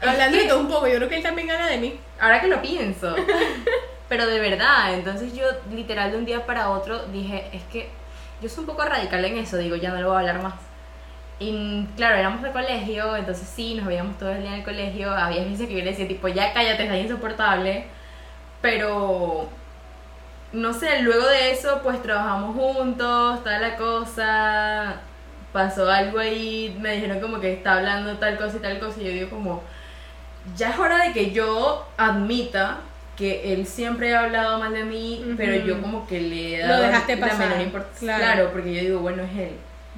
[0.00, 1.98] hablando de todo un poco, yo creo que él también habla de mí.
[2.18, 3.14] Ahora que lo pienso.
[4.08, 7.88] Pero de verdad, entonces yo literal de un día para otro dije, es que
[8.42, 10.54] yo soy un poco radical en eso, digo, ya no lo voy a hablar más.
[11.38, 15.10] Y claro, éramos de colegio, entonces sí, nos veíamos todo el día en el colegio,
[15.10, 17.86] había veces que yo le decía tipo, ya cállate, está insoportable.
[18.60, 19.48] Pero
[20.52, 25.00] no sé, luego de eso pues trabajamos juntos, toda la cosa,
[25.52, 29.04] pasó algo ahí, me dijeron como que está hablando tal cosa y tal cosa y
[29.04, 29.62] yo digo como,
[30.56, 32.78] ya es hora de que yo admita
[33.16, 36.68] que él siempre ha hablado mal de mí, pero yo como que le he Lo
[36.68, 37.98] dado dejaste la pasar, menor importancia.
[38.16, 38.22] claro.
[38.34, 38.50] Claro.
[38.52, 39.56] porque yo digo, bueno, es él.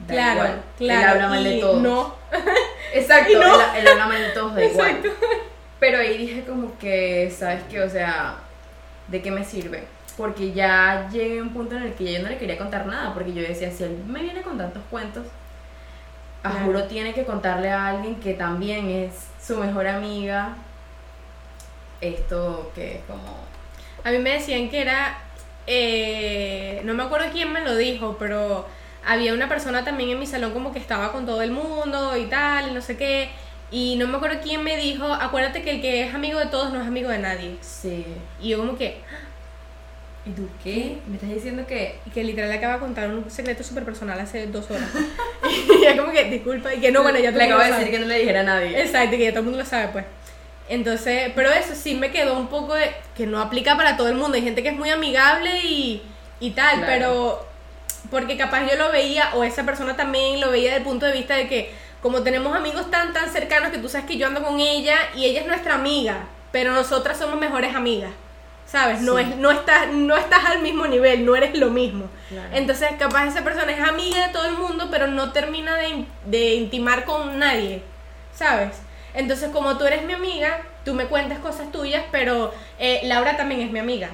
[0.08, 1.00] da Claro, igual, claro.
[1.00, 1.82] Él habla mal de todos.
[1.82, 2.14] No.
[2.94, 3.54] Exacto, no.
[3.60, 4.90] él, él habla mal de todos, da igual.
[4.90, 5.10] Exacto.
[5.78, 7.80] Pero ahí dije como que, ¿sabes qué?
[7.82, 8.36] O sea,
[9.08, 9.84] ¿de qué me sirve?
[10.16, 12.86] Porque ya llegué a un punto en el que ya yo no le quería contar
[12.86, 15.24] nada, porque yo decía, si él me viene con tantos cuentos,
[16.42, 16.66] a Claro.
[16.66, 20.56] juro tiene que contarle a alguien que también es su mejor amiga
[22.02, 23.38] esto que es como...
[24.04, 25.18] A mí me decían que era,
[25.66, 28.66] eh, no me acuerdo quién me lo dijo, pero
[29.06, 32.26] había una persona también en mi salón como que estaba con todo el mundo y
[32.26, 33.30] tal, y no sé qué.
[33.70, 36.72] Y no me acuerdo quién me dijo, acuérdate que el que es amigo de todos
[36.72, 37.56] no es amigo de nadie.
[37.60, 38.04] Sí.
[38.40, 39.00] Y yo como que,
[40.24, 40.98] ¿Y tú qué?
[41.08, 41.98] ¿Me estás diciendo que...
[42.06, 44.88] y que literal le acaba de contar un secreto súper personal hace dos horas.
[45.80, 47.90] y ya como que, disculpa, y que no, bueno, ya todo Le acabo de decir
[47.90, 48.80] que no le dijera a nadie.
[48.80, 50.04] Exacto, que ya todo el mundo lo sabe, pues.
[50.68, 54.14] Entonces, pero eso sí me quedó un poco de que no aplica para todo el
[54.14, 54.36] mundo.
[54.36, 56.02] Hay gente que es muy amigable y,
[56.40, 56.86] y tal, Claro.
[56.92, 57.46] pero
[58.10, 61.12] porque capaz yo lo veía, o esa persona también lo veía desde el punto de
[61.12, 64.42] vista de que, como tenemos amigos tan, tan cercanos que tú sabes que yo ando
[64.42, 68.10] con ella y ella es nuestra amiga, pero nosotras somos mejores amigas.
[68.72, 69.02] ¿Sabes?
[69.02, 69.24] No, Sí.
[69.24, 72.06] es, no, estás, no estás al mismo nivel, no eres lo mismo.
[72.30, 72.48] Claro.
[72.54, 76.54] Entonces, capaz esa persona es amiga de todo el mundo, pero no termina de, de
[76.54, 77.82] intimar con nadie,
[78.34, 78.70] ¿sabes?
[79.12, 83.60] Entonces, como tú eres mi amiga, tú me cuentas cosas tuyas, pero eh, Laura también
[83.60, 84.08] es mi amiga.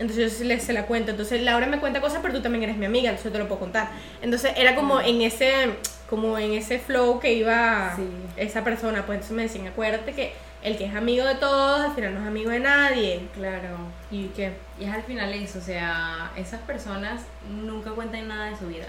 [0.00, 1.12] Entonces yo le, se la cuento.
[1.12, 3.46] Entonces Laura me cuenta cosas, pero tú también eres mi amiga, entonces yo te lo
[3.46, 3.90] puedo contar.
[4.22, 5.74] Entonces era como en ese,
[6.10, 8.02] como en ese flow que iba Sí.
[8.36, 9.06] esa persona.
[9.06, 12.20] Pues entonces me decían, acuérdate que el que es amigo de todos, al final no
[12.20, 13.26] es amigo de nadie.
[13.34, 13.78] Claro.
[14.10, 18.56] Y que Y es al final eso, o sea, esas personas nunca cuentan nada de
[18.56, 18.86] su vida.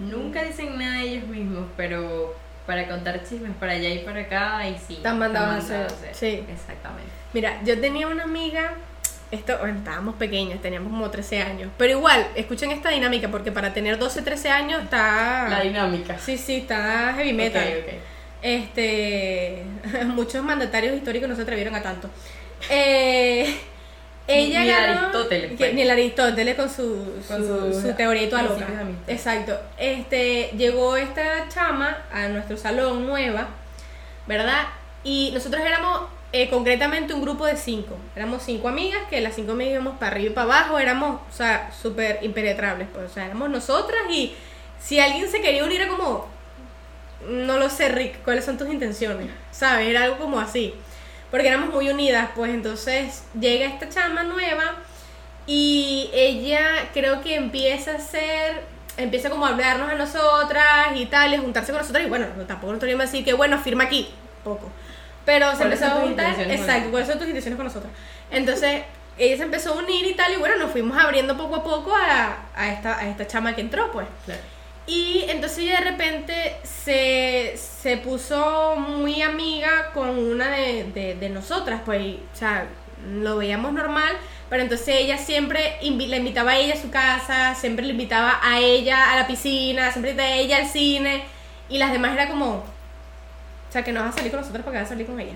[0.00, 2.34] Nunca dicen nada de ellos mismos, pero
[2.66, 4.94] para contar chismes para allá y para acá, y sí.
[4.94, 6.44] Están mandados a hacer, sí.
[6.52, 7.08] Exactamente.
[7.32, 8.72] Mira, yo tenía una amiga,
[9.30, 13.72] esto, bueno, estábamos pequeños, teníamos como 13 años, pero igual, escuchen esta dinámica, porque para
[13.72, 15.48] tener 12, 13 años está...
[15.48, 16.16] La dinámica.
[16.18, 17.62] Sí, sí, está heavy metal.
[17.66, 17.94] Ok, ok.
[18.42, 19.62] Este,
[20.06, 22.08] muchos mandatarios históricos no se atrevieron a tanto.
[22.70, 23.56] Eh,
[24.28, 25.74] ella Ni el agarró- Aristóteles, que- pues.
[25.74, 28.66] Ni el Aristóteles con su, Con su, teoría y toda loca.
[29.08, 29.58] Exacto.
[29.78, 33.48] Este, llegó esta chama a nuestro salón nueva,
[34.26, 34.66] ¿verdad?
[35.02, 37.96] Y nosotros éramos eh, concretamente un grupo de cinco.
[38.14, 40.78] Éramos cinco amigas que las cinco amigas íbamos para arriba y para abajo.
[40.78, 42.88] Éramos, o sea, súper impenetrables.
[42.92, 44.34] Pues, o sea, éramos nosotras y
[44.78, 46.26] si alguien se quería unir era como,
[47.28, 49.28] no lo sé, Rick, ¿cuáles son tus intenciones?
[49.50, 49.88] ¿Sabes?
[49.88, 50.74] Era algo como así.
[51.30, 54.76] Porque éramos muy unidas, pues entonces llega esta chama nueva
[55.46, 58.62] y ella creo que empieza a ser,
[58.96, 62.72] empieza como a hablarnos a nosotras y tal, y juntarse con nosotras y bueno, tampoco
[62.72, 64.08] nos teníamos decir que bueno, firma aquí,
[64.44, 64.70] poco.
[65.26, 67.92] Pero se ¿Cuáles empezó a juntar, exacto, cuáles son tus intenciones con nosotras.
[68.30, 68.82] Entonces
[69.18, 71.94] ella se empezó a unir y tal y bueno, nos fuimos abriendo poco a poco
[71.94, 74.06] a, a esta, a esta chama que entró, pues.
[74.24, 74.40] Claro.
[74.86, 81.28] Y entonces ella de repente se, se puso muy amiga con una de, de, de
[81.28, 82.68] nosotras, pues, y, o sea,
[83.10, 84.16] lo veíamos normal,
[84.48, 88.38] pero entonces ella siempre invi- la invitaba a ella a su casa, siempre le invitaba
[88.40, 91.24] a ella a la piscina, siempre invitaba a ella al cine,
[91.68, 92.64] y las demás era como,
[93.68, 95.34] o sea, que no vas a salir con nosotras porque vas a salir con ella.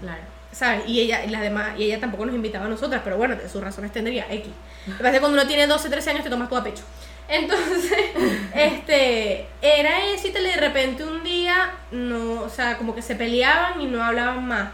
[0.00, 0.36] Claro.
[0.56, 0.84] ¿sabes?
[0.86, 3.46] Y ella, y las demás, y ella tampoco nos invitaba a nosotras, pero bueno, de
[3.46, 4.52] sus razones tendría X.
[4.86, 6.64] Lo que pasa es que cuando uno tiene 12, 13 años te tomas todo a
[6.64, 6.82] pecho.
[7.28, 7.92] Entonces,
[8.54, 13.82] este, era eso y de repente un día, no, o sea, como que se peleaban
[13.82, 14.70] y no hablaban más.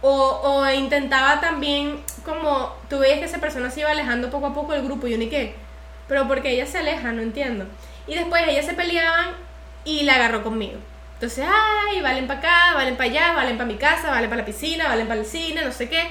[0.00, 4.54] O, o intentaba también, como, tú veías que esa persona se iba alejando poco a
[4.54, 5.54] poco del grupo, y ni qué,
[6.08, 7.66] pero porque ella se aleja, no entiendo.
[8.08, 9.30] Y después ellas se peleaban
[9.84, 10.80] y la agarró conmigo.
[11.22, 14.44] Entonces, ay, valen para acá, valen para allá, valen para mi casa, valen para la
[14.44, 16.08] piscina, valen para el cine, no sé qué.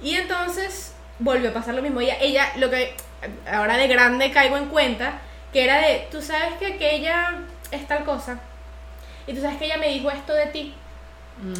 [0.00, 2.00] Y entonces volvió a pasar lo mismo.
[2.00, 2.96] Ella, ella, lo que
[3.46, 5.20] ahora de grande caigo en cuenta,
[5.52, 7.40] que era de, tú sabes que aquella
[7.72, 8.40] es tal cosa.
[9.26, 10.72] Y tú sabes que ella me dijo esto de ti.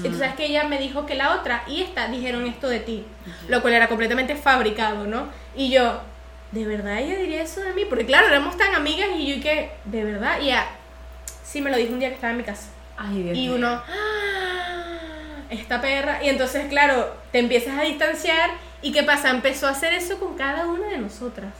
[0.02, 2.80] Y tú sabes que ella me dijo que la otra y esta dijeron esto de
[2.80, 3.04] ti.
[3.48, 5.28] Lo cual era completamente fabricado, ¿no?
[5.54, 6.00] Y yo,
[6.52, 7.84] ¿de verdad ella diría eso de mí?
[7.84, 10.40] Porque claro, éramos tan amigas y yo y que, ¿de verdad?
[10.40, 10.64] Y ella,
[11.42, 12.68] sí me lo dijo un día que estaba en mi casa.
[12.96, 16.22] Ay, Dios Y uno, "Ah, esta perra.
[16.22, 18.50] Y entonces, claro, te empiezas a distanciar.
[18.82, 19.30] ¿Y qué pasa?
[19.30, 21.52] Empezó a hacer eso con cada una de nosotras.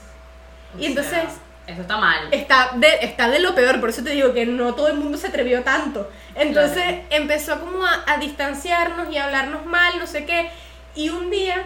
[0.77, 1.23] O y entonces-
[1.67, 2.29] eso está mal.
[2.31, 5.17] Está de, está de lo peor, por eso te digo que no todo el mundo
[5.17, 6.11] se atrevió tanto.
[6.35, 7.03] Entonces Claro.
[7.11, 10.51] empezó como a, a distanciarnos y a hablarnos mal, no sé qué.
[10.95, 11.63] Y un día,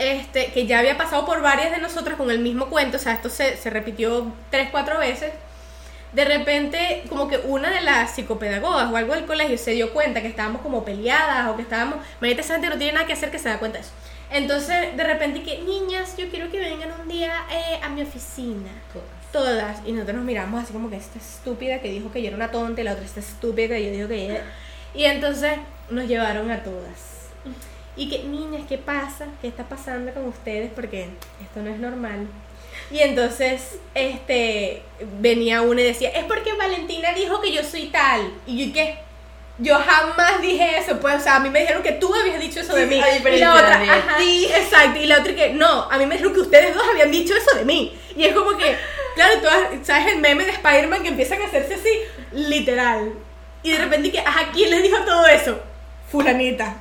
[0.00, 3.12] este, que ya había pasado por varias de nosotras con el mismo cuento, o sea,
[3.12, 5.32] esto se, se repitió tres, cuatro veces.
[6.12, 10.22] De repente, como que una de las psicopedagogas o algo del colegio se dio cuenta
[10.22, 11.98] que estábamos como peleadas o que estábamos.
[12.20, 13.92] Esa gente no tiene nada que hacer que se da cuenta de eso.
[14.30, 18.70] Entonces, de repente, que niñas, yo quiero que vengan un día eh, a mi oficina
[19.32, 19.82] todas.
[19.84, 22.50] Y nosotros nos miramos así como que esta estúpida que dijo que yo era una
[22.50, 24.44] tonta y la otra esta estúpida que yo digo que ella
[24.94, 25.58] y entonces
[25.90, 27.28] nos llevaron a todas.
[27.96, 31.08] Y que niñas qué pasa qué está pasando con ustedes porque
[31.42, 32.26] esto no es normal
[32.90, 34.82] y entonces este
[35.20, 38.72] venía una y decía es porque Valentina dijo que yo soy tal y yo ¿y
[38.72, 38.98] qué
[39.58, 42.60] yo jamás dije eso, pues, o sea, a mí me dijeron que tú habías dicho
[42.60, 43.00] eso de Sí, mí.
[43.32, 44.44] y la otra, ajá, ti.
[44.54, 47.32] exacto, y la otra que, no, a mí me dijeron que ustedes dos habían dicho
[47.34, 47.98] eso de mí.
[48.14, 48.76] Y es como que,
[49.14, 51.88] claro, tú has- sabes el meme de Spider-Man que empiezan a hacerse así,
[52.32, 53.14] literal.
[53.62, 55.58] Y de repente que, ajá, ¿quién les dijo todo eso?
[56.12, 56.76] Fulanita.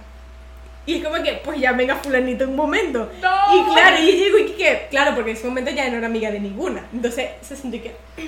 [0.85, 3.11] Y es como que, pues llamen a fulanita un momento.
[3.21, 3.55] No.
[3.55, 6.07] Y claro, y yo digo, y que, claro, porque en ese momento ya no era
[6.07, 6.85] amiga de ninguna.
[6.93, 7.95] Entonces se sintió que,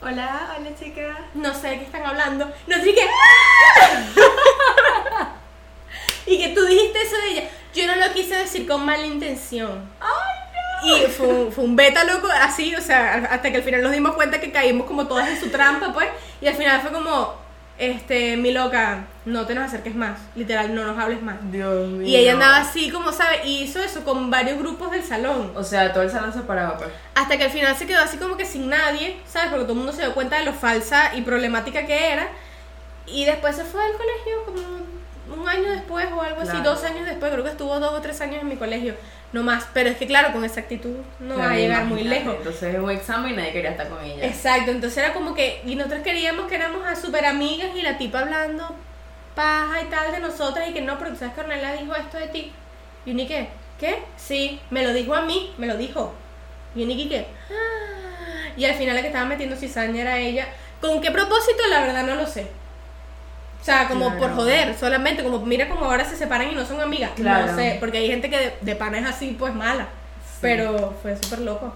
[0.00, 1.28] Hola, hola chica.
[1.34, 2.48] no sé de qué están hablando.
[2.68, 3.04] No sé qué.
[6.26, 7.50] y que tú dijiste eso de ella.
[7.74, 9.90] Yo no lo quise decir con mala intención.
[10.84, 13.90] Y fue un, fue un beta loco así, o sea, hasta que al final nos
[13.90, 16.08] dimos cuenta que caímos como todas en su trampa, pues.
[16.40, 17.34] Y al final fue como,
[17.78, 20.18] este, mi loca, no te nos acerques más.
[20.34, 21.36] Literal, no nos hables más.
[21.52, 22.06] Dios mío.
[22.06, 25.52] Y ella andaba así, como sabe, y hizo eso con varios grupos del salón.
[25.54, 26.90] O sea, todo el salón se paraba, pues.
[27.14, 29.50] Hasta que al final se quedó así como que sin nadie, ¿sabes?
[29.50, 32.28] Porque todo el mundo se dio cuenta de lo falsa y problemática que era.
[33.06, 34.87] Y después se fue al colegio como
[35.32, 37.30] un año después o algo así, dos años después.
[37.32, 38.94] Creo que estuvo dos o tres años en mi colegio,
[39.32, 39.66] no más.
[39.74, 42.34] Pero es que claro, con esa actitud no va a llegar muy lejos.
[42.38, 44.24] Entonces es un examen y nadie quería estar con ella.
[44.26, 47.98] Exacto, entonces era como que, y nosotros queríamos que éramos a super amigas y la
[47.98, 48.74] tipa hablando
[49.34, 52.18] paja y tal de nosotras y que no, pero tú sabes que Ornella dijo esto
[52.18, 52.52] de ti.
[53.06, 54.02] Y ni qué, ¿qué?
[54.16, 56.12] Sí, me lo dijo a mí, me lo dijo.
[56.74, 57.26] Y Niki qué.
[57.50, 58.48] "Ah".
[58.56, 60.48] Y al final la que estaba metiendo cizaña era ella.
[60.80, 61.62] ¿Con qué propósito?
[61.70, 62.48] La verdad no lo sé.
[63.60, 64.20] O sea, como Claro.
[64.20, 67.10] por joder, solamente, como mira como ahora se separan y no son amigas.
[67.16, 67.46] Claro.
[67.46, 69.88] No sé, porque hay gente que de, de pana es así, pues mala.
[70.40, 71.74] Pero fue súper loco.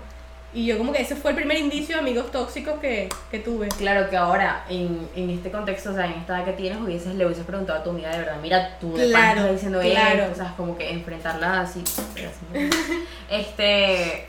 [0.54, 3.68] Y yo como que ese fue el primer indicio de amigos tóxicos que, que tuve.
[3.68, 7.14] Claro que ahora, en, en este contexto, o sea, en esta edad que tienes, hubieses,
[7.14, 10.20] le hubieses preguntado a tu amiga de verdad, mira, tú de Claro, estás diciendo claro.
[10.24, 11.82] esto, o sea, como que enfrentarla así,
[13.30, 14.26] este,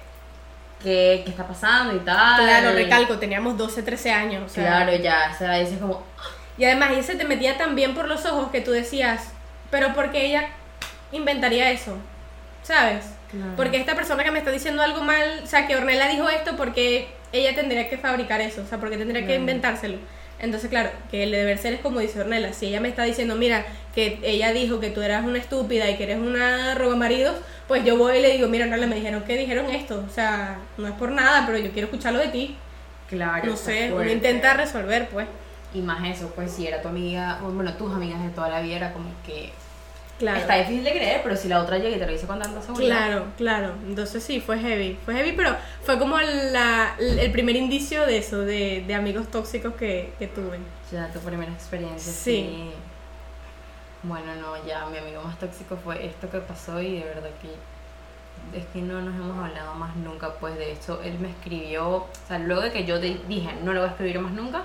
[0.81, 2.41] ¿qué, qué está pasando y tal.
[2.43, 4.43] Claro, recalco, teníamos 12, 13 años.
[4.45, 6.03] O sea, Claro, ya, o sea, dices como,
[6.57, 9.29] Y además ella se te metía tan bien por los ojos que tú decías,
[9.71, 10.49] pero ¿por qué ella
[11.11, 11.97] inventaría eso?
[12.61, 13.05] ¿Sabes?
[13.31, 13.53] Claro.
[13.55, 16.55] Porque esta persona que me está diciendo algo mal, o sea, que Ornella dijo esto
[16.55, 19.97] porque ella tendría que fabricar eso, o sea, porque tendría que inventárselo.
[20.39, 23.35] Entonces, claro, que el deber ser es como dice Ornella, si ella me está diciendo,
[23.35, 27.35] mira, que ella dijo que tú eras una estúpida y que eres una roba maridos,
[27.67, 30.57] pues yo voy y le digo, mira, Ornella, me dijeron que dijeron esto, o sea,
[30.77, 32.57] no es por nada, pero yo quiero escucharlo de ti.
[33.09, 33.45] Claro.
[33.45, 35.27] No sé, uno intenta resolver, pues.
[35.73, 38.75] Y más eso, pues si era tu amiga, bueno, tus amigas de toda la vida,
[38.75, 39.51] era como que.
[40.19, 40.39] Claro.
[40.39, 42.61] Está difícil de creer, pero si la otra llega y te lo dice con tanta
[42.61, 42.95] seguridad.
[42.95, 43.73] Claro, claro.
[43.87, 44.97] Entonces sí, fue heavy.
[45.03, 49.73] Fue heavy, pero fue como la, el primer indicio de eso, de, de amigos tóxicos
[49.73, 50.59] que, que tuve.
[50.91, 52.13] Ya, tu primera experiencia.
[52.13, 52.71] Sí.
[54.03, 57.49] Bueno, no, ya mi amigo más tóxico fue esto que pasó y de verdad que
[58.57, 60.33] es que no nos hemos hablado más nunca.
[60.35, 63.79] Pues de hecho, él me escribió, o sea, luego de que yo dije no le
[63.79, 64.63] voy a escribir más nunca,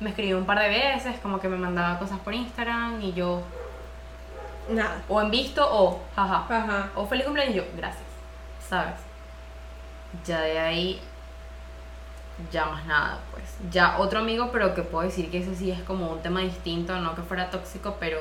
[0.00, 3.42] me escribió un par de veces, como que me mandaba cosas por Instagram y yo,
[4.68, 5.02] Nada.
[5.08, 6.46] o en visto o jaja.
[6.48, 6.90] Ajá.
[6.94, 8.04] O feliz cumpleaños y yo, gracias.
[8.68, 8.94] ¿Sabes?
[10.24, 11.00] Ya de ahí,
[12.50, 13.44] ya más nada, pues.
[13.70, 16.96] Ya otro amigo, pero que puedo decir que ese sí es como un tema distinto,
[16.98, 18.20] no que fuera tóxico, pero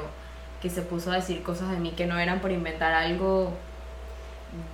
[0.62, 3.54] que se puso a decir cosas de mí que no eran por inventar algo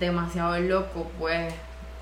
[0.00, 1.54] demasiado loco, pues.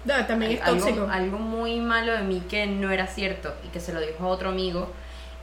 [0.04, 1.08] No, también es algo, tóxico.
[1.10, 4.28] algo muy malo de mí que no era cierto y que se lo dijo a
[4.28, 4.88] otro amigo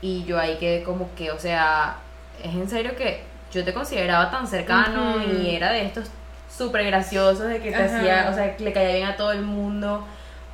[0.00, 1.96] y yo ahí quedé como que, o sea,
[2.42, 3.22] es en serio que
[3.52, 5.32] yo te consideraba tan cercano Ujú.
[5.32, 6.08] y era de estos
[6.48, 7.96] súper graciosos de que te Ajá.
[7.98, 10.06] hacía, o sea, que le caía bien a todo el mundo.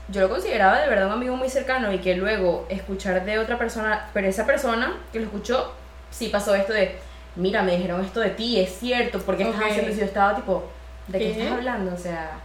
[0.08, 3.58] Yo lo consideraba de verdad un amigo muy cercano y que luego escuchar de otra
[3.58, 5.72] persona, pero esa persona que lo escuchó,
[6.10, 6.96] sí pasó esto de,
[7.36, 9.66] mira, me dijeron esto de ti, es cierto, porque estás Ok.
[9.68, 10.64] haciendo eso?" Y yo estaba tipo,
[11.08, 11.40] ¿de qué, ¿Qué?
[11.42, 11.94] estás hablando?
[11.94, 12.38] O sea,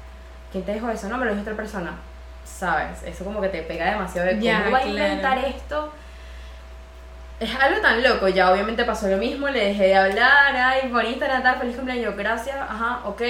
[0.54, 1.10] ¿quién te dijo eso?
[1.10, 1.92] No, me lo dijo otra persona.
[2.46, 3.04] ¿Sabes?
[3.04, 4.88] Eso como que te pega demasiado de cómo Ya, va a claro.
[4.88, 5.92] inventar esto.
[7.40, 11.04] Es algo tan loco, ya obviamente pasó lo mismo, le dejé de hablar, ay, por
[11.04, 13.22] Instagram, tal, feliz cumpleaños, gracias, ajá, ok,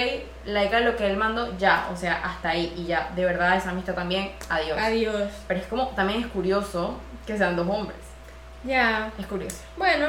[0.44, 3.56] like a lo que él mandó, ya, o sea, hasta ahí, y ya, de verdad,
[3.56, 4.78] esa amistad también, adiós.
[4.80, 5.32] Adiós.
[5.48, 7.98] Pero es como, también es curioso que sean dos hombres,
[8.62, 9.10] Ya.
[9.18, 9.56] es curioso.
[9.76, 10.06] Bueno,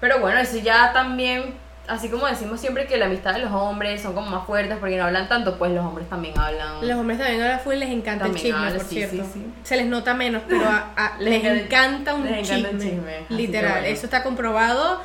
[0.00, 1.54] Pero bueno, eso ya también,
[1.88, 4.96] así como decimos siempre que la amistad de los hombres son como más fuertes porque
[4.96, 6.86] no hablan tanto, pues los hombres también hablan.
[6.86, 9.16] los hombres también ahora full les encanta el chisme, por sí, cierto.
[9.24, 9.46] sí, sí.
[9.64, 12.58] Se les nota menos, pero a- a- Les les, encanta- un les chisme.
[12.58, 13.86] encanta el chisme, Literal, bueno.
[13.86, 15.00] eso está comprobado.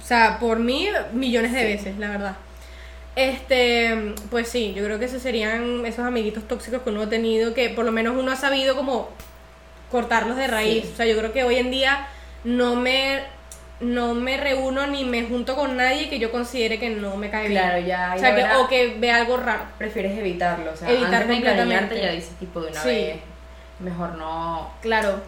[0.00, 2.36] O sea, por mí, millones de veces, la verdad.
[3.16, 7.52] Este, pues sí, yo creo que esos serían esos amiguitos tóxicos que uno ha tenido,
[7.52, 9.08] que por lo menos uno ha sabido como
[9.90, 10.86] cortarlos de raíz.
[10.92, 12.06] O sea, yo creo que hoy en día
[12.44, 13.20] no me,
[13.80, 17.48] no me reúno ni me junto con nadie que yo considere que no me cae
[17.48, 17.62] bien.
[17.62, 18.12] Claro, ya.
[18.16, 19.62] O sea, que, o que vea algo raro.
[19.78, 22.00] prefieres evitarlo, o sea, Evitar antes completamente.
[22.02, 22.88] ya dices tipo de una Sí.
[22.88, 23.16] vez,
[23.80, 24.70] mejor no.
[24.82, 25.20] Claro.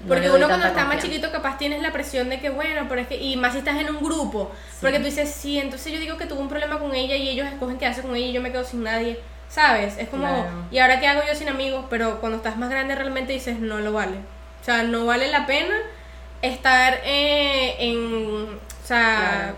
[0.00, 3.00] no Porque uno cuando está más chiquito capaz tienes la presión de que bueno, pero
[3.00, 4.76] es que y más si estás en un grupo, Sí.
[4.82, 7.46] porque tú dices, "Sí, entonces yo digo que tuve un problema con ella y ellos
[7.46, 9.96] escogen quedarse con ella y yo me quedo sin nadie." ¿Sabes?
[9.96, 10.48] Es como, Claro.
[10.70, 11.86] ¿y ahora qué hago yo sin amigos?
[11.88, 14.16] Pero cuando estás más grande realmente dices, no lo vale.
[14.60, 15.74] O sea, no vale la pena
[16.42, 19.56] estar eh, en, o sea, Claro.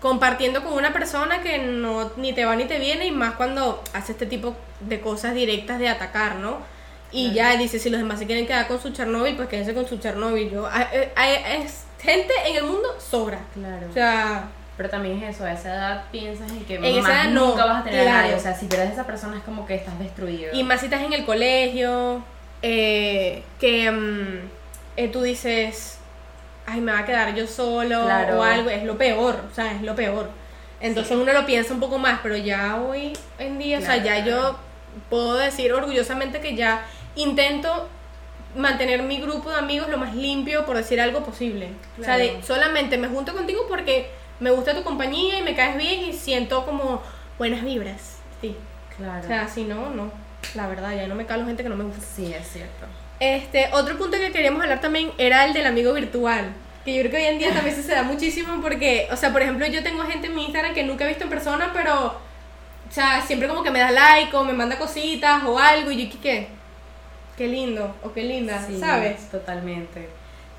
[0.00, 3.82] compartiendo con una persona que no ni te va ni te viene y más cuando
[3.92, 6.58] hace este tipo de cosas directas de atacar, ¿no?
[7.10, 7.52] Y Claro.
[7.52, 9.98] ya dice, si los demás se quieren quedar con su Chernobyl, pues quédense con su
[9.98, 10.50] Chernobyl.
[10.50, 13.38] Yo, a- eh, a- gente en el mundo sobra.
[13.54, 13.86] Claro.
[13.88, 17.24] O sea, Pero también es eso, a esa edad piensas en que En más edad
[17.30, 18.18] no, nunca vas a tener a claro.
[18.22, 18.34] nadie.
[18.34, 20.52] O sea, si pierdes a esa persona es como que estás destruido.
[20.52, 22.24] y más si estás en el colegio,
[22.60, 24.38] eh, que mm,
[24.96, 25.98] eh, tú dices,
[26.66, 28.40] ay, me va a quedar yo solo Claro.
[28.40, 30.30] o algo, es lo peor, o sea, es lo peor.
[30.80, 34.22] Entonces uno lo piensa un poco más, pero ya hoy en día, o sea, ya
[34.22, 34.30] claro.
[34.30, 34.58] yo
[35.08, 36.84] puedo decir orgullosamente que ya
[37.16, 37.88] intento
[38.56, 41.70] mantener mi grupo de amigos lo más limpio, por decir algo posible.
[42.00, 45.76] O sea, de, solamente me junto contigo porque me gusta tu compañía y me caes
[45.76, 47.02] bien y siento como
[47.38, 48.18] buenas vibras.
[48.40, 48.56] Sí.
[48.96, 49.24] Claro.
[49.24, 50.12] O sea, si no, no.
[50.54, 52.04] La verdad, ya no me calo gente que no me gusta.
[52.14, 52.86] sí, es cierto.
[53.20, 56.52] Este, otro punto que queríamos hablar también era el del amigo virtual.
[56.84, 59.40] Que yo creo que hoy en día también se da muchísimo porque, o sea, por
[59.42, 62.92] ejemplo, yo tengo gente en mi Instagram que nunca he visto en persona, pero, o
[62.92, 66.18] sea, siempre como que me da like o me manda cositas o algo y yo,
[66.22, 66.48] ¿qué?
[67.38, 69.30] ¿Qué, lindo o qué linda, Sí, ¿sabes?
[69.30, 70.08] Totalmente.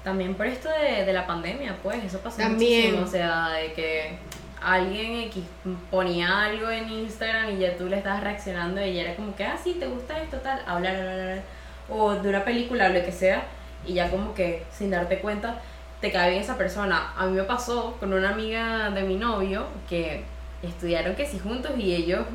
[0.04, 2.96] También por esto de, de la pandemia, pues, eso pasó También.
[2.96, 3.06] muchísimo.
[3.06, 4.18] O sea, de que
[4.62, 5.44] alguien X
[5.92, 9.44] ponía algo en Instagram y ya tú le estabas reaccionando y ella era como que,
[9.46, 11.44] ah, sí, te gusta esto, tal, hablar, hablar, hablar.
[11.90, 13.44] O de una película o lo que sea,
[13.86, 15.62] y ya como que sin darte cuenta
[16.02, 17.14] te cae bien esa persona.
[17.18, 20.24] A mí me pasó con una amiga de mi novio que
[20.62, 22.26] estudiaron que sí juntos y ellos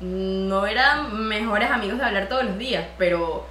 [0.00, 3.46] no eran mejores amigos de hablar todos los días, pero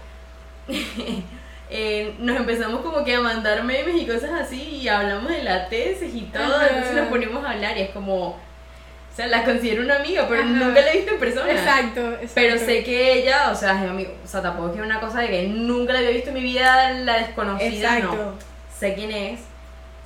[1.70, 5.68] eh, nos empezamos como que a mandar memes y cosas así y hablamos de la
[5.68, 8.38] tesis y todo, entonces nos ponemos a hablar y es como,
[9.14, 10.50] o sea, la considero una amiga, pero Ajá.
[10.50, 11.52] nunca la he visto en persona.
[11.52, 12.32] Exacto, exacto.
[12.34, 15.00] Pero sé que ella, o sea, es mi amigo, o sea, tampoco es que una
[15.00, 18.16] cosa de que nunca la había visto en mi vida, la desconocida, Exacto.
[18.16, 18.34] no.
[18.76, 19.42] Sé quién es,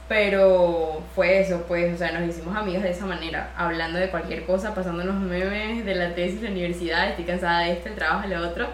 [0.10, 4.46] pero fue eso, pues, o sea, nos hicimos amigos de esa manera, hablando de cualquier
[4.46, 8.28] cosa, pasándonos memes de la tesis, de la universidad, estoy cansada de esto, el trabajo,
[8.28, 8.68] lo otro,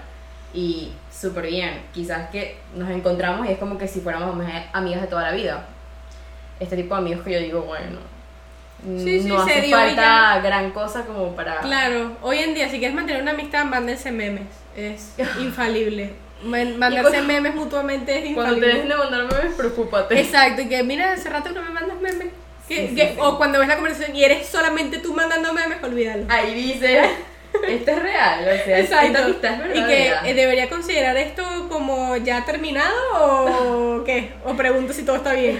[0.52, 1.82] y súper bien.
[1.94, 4.36] Quizás que nos encontramos y es como que si fuéramos
[4.74, 5.66] amigas de toda la vida.
[6.60, 8.00] Este tipo de amigos que yo digo, bueno,
[8.84, 11.60] Sí, sí, no hace dio falta gran cosa como para...
[11.60, 14.44] Claro, hoy en día, si quieres mantener una amistad, mándense memes.
[14.76, 16.12] Es infalible.
[16.44, 18.96] Man- Mandarse cuando- memes mutuamente es Cuando te dejen infalible.
[19.12, 20.20] de mandar memes, preocúpate.
[20.20, 22.28] Exacto, y que mira, hace rato no me mandas memes.
[22.68, 23.18] Que- Sí, sí, que- sí.
[23.20, 26.26] O cuando ves la conversación y eres solamente tú mandando memes, olvídalo.
[26.30, 27.02] Ahí dice,
[27.68, 30.22] esto es real, o sea, esta amistad es Y que verdadera.
[30.30, 32.94] eh, debería considerar esto como ya terminado
[34.00, 34.32] o qué?
[34.44, 35.60] O pregunto si todo está bien.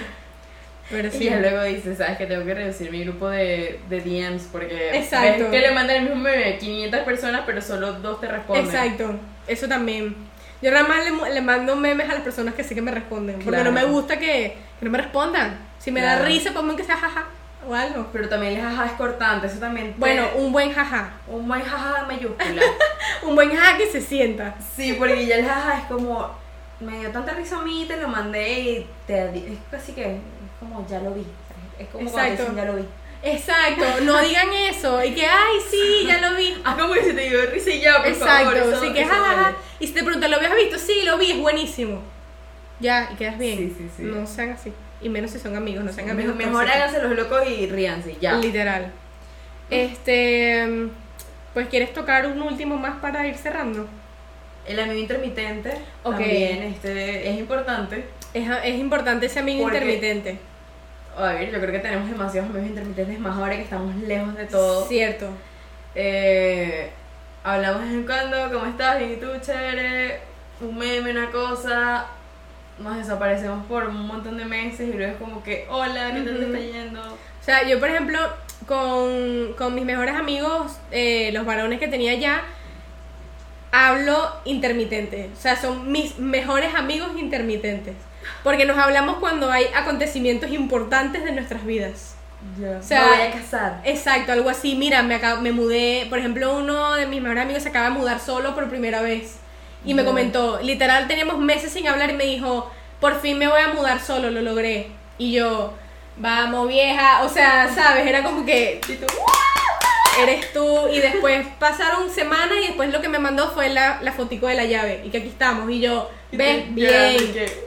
[0.94, 1.26] Pero Y sí.
[1.26, 5.44] ya luego dice, sabes que tengo que reducir mi grupo de, de DMs porque Exacto.
[5.44, 8.66] ves que le mandan el mismo meme a 500 personas, pero solo dos te responden.
[8.66, 9.16] Exacto,
[9.48, 10.16] eso también.
[10.62, 13.36] Yo nada más le, le mando memes a las personas que sé que me responden.
[13.36, 13.66] Porque Claro.
[13.66, 15.58] no me gusta que, que no me respondan.
[15.80, 16.26] Si me da Claro.
[16.26, 17.26] risa, ponme que sea jaja
[17.68, 18.08] o algo.
[18.14, 19.88] Pero también el jaja es cortante, eso también.
[19.94, 21.12] te- Bueno, un buen jaja.
[21.28, 22.62] un buen jaja mayúscula.
[23.24, 24.56] Un buen jaja que se sienta.
[24.76, 26.30] sí, porque ya el jaja es como,
[26.82, 30.18] me dio tanta risa a mí, te lo mandé y te es casi que,
[30.64, 31.26] como ya lo vi.
[31.80, 32.42] Es como Exacto.
[32.44, 32.86] dicen ya lo vi.
[33.26, 35.04] Exacto, no digan eso.
[35.04, 36.56] Y que, ay, sí, ya lo vi.
[36.66, 38.80] Ah, como que se te dio risa y ya, por Exacto, favor.
[38.82, 39.42] sí que eso jajaja.
[39.44, 39.56] vale.
[39.80, 40.78] Y si te preguntan, ¿lo habías visto?
[40.78, 42.02] Sí, lo vi, es buenísimo.
[42.80, 43.58] Ya, y quedas bien.
[43.58, 44.04] Sí, sí, sí.
[44.04, 44.74] No sean así.
[45.02, 46.36] Y menos si son amigos, no sean amigos.
[46.36, 48.34] mejor háganse los locos y ríanse, ya.
[48.34, 48.92] Literal.
[49.70, 50.88] Este,
[51.54, 53.88] pues quieres tocar un último más para ir cerrando.
[54.68, 55.72] El amigo intermitente
[56.04, 56.12] Ok.
[56.18, 58.06] también este, es importante.
[58.34, 60.40] Es, es importante ese amigo intermitente.
[61.18, 64.46] A ver, yo creo que tenemos demasiados amigos intermitentes, más ahora que estamos lejos de
[64.46, 64.86] todo.
[64.88, 65.30] Cierto.
[65.96, 66.90] Eh,
[67.44, 68.98] hablamos de vez en cuando, ¿cómo estás?
[68.98, 69.28] Bien, ¿y tú?
[69.42, 70.22] Chévere.
[70.62, 72.08] Un meme, una cosa.
[72.80, 76.38] Nos desaparecemos por un montón de meses y luego es como que, hola, ¿qué tal
[76.38, 77.02] te está yendo?
[77.02, 78.18] O sea, yo por ejemplo,
[78.66, 82.44] con, con mis mejores amigos, eh, los varones que tenía ya,
[83.72, 85.30] hablo intermitente.
[85.34, 87.96] O sea, son mis mejores amigos intermitentes.
[88.44, 92.16] Porque nos hablamos cuando hay acontecimientos importantes de nuestras vidas.
[92.60, 92.78] Ya.
[92.78, 93.82] O sea, Me voy a casar.
[93.86, 94.76] Exacto, algo así.
[94.76, 97.92] Mira, me, acabo- me mudé, por ejemplo, uno de mis mejores amigos se acaba de
[97.92, 99.38] mudar solo por primera vez.
[99.86, 103.62] Y me comentó, literal, teníamos meses sin hablar y me dijo, por fin me voy
[103.62, 104.92] a mudar solo, lo logré.
[105.18, 105.74] Y yo,
[106.18, 109.06] vamos vieja, o sea, sabes, era como que Y tú,
[110.22, 110.88] eres tú.
[110.92, 114.56] Y después pasaron semanas y después lo que me mandó fue la, la fotico de
[114.56, 115.02] la llave.
[115.06, 115.70] Y que aquí estamos.
[115.70, 117.18] Y yo, Ya, bien,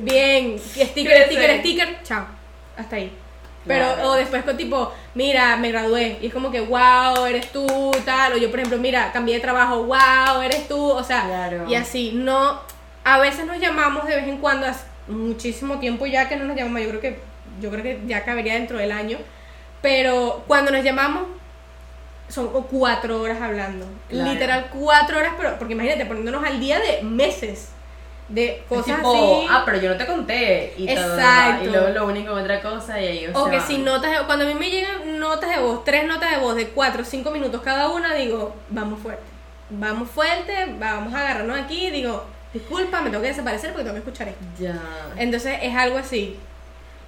[0.01, 0.59] bien.
[0.59, 2.27] Sticker, sticker, sticker, chao.
[2.77, 3.13] Hasta ahí.
[3.67, 6.19] Pero, o después con tipo, mira, me gradué.
[6.21, 8.35] Y es como que, wow, eres tú, tal.
[8.35, 10.91] O yo, por ejemplo, mira, cambié de trabajo, wow, eres tú.
[10.91, 11.69] O sea, Claro.
[11.69, 12.13] y así.
[12.15, 12.61] No,
[13.03, 16.57] a veces nos llamamos de vez en cuando, hace muchísimo tiempo ya que no nos
[16.57, 16.83] llamamos.
[16.83, 17.19] Yo creo que,
[17.61, 19.19] yo creo que ya cabería dentro del año.
[19.83, 21.25] Pero cuando nos llamamos,
[22.29, 23.87] son como cuatro horas hablando.
[24.09, 24.33] Claro.
[24.33, 27.71] Literal, cuatro horas, pero porque imagínate, poniéndonos al día de meses.
[28.29, 29.47] De cosas tipo, así.
[29.51, 30.75] ah, pero yo no te conté.
[30.77, 31.65] Y todo, Exacto.
[31.65, 34.49] y luego lo único otra cosa y ahí O que si notas de, cuando a
[34.49, 37.63] mí me llegan notas de voz, tres notas de voz de cuatro o cinco minutos
[37.63, 39.23] cada una, digo, vamos fuerte.
[39.71, 44.01] Vamos fuerte, vamos a agarrarnos aquí, digo, disculpa, me tengo que desaparecer porque tengo que
[44.01, 44.45] escuchar esto.
[44.59, 44.81] Ya.
[45.17, 46.37] Entonces es algo así.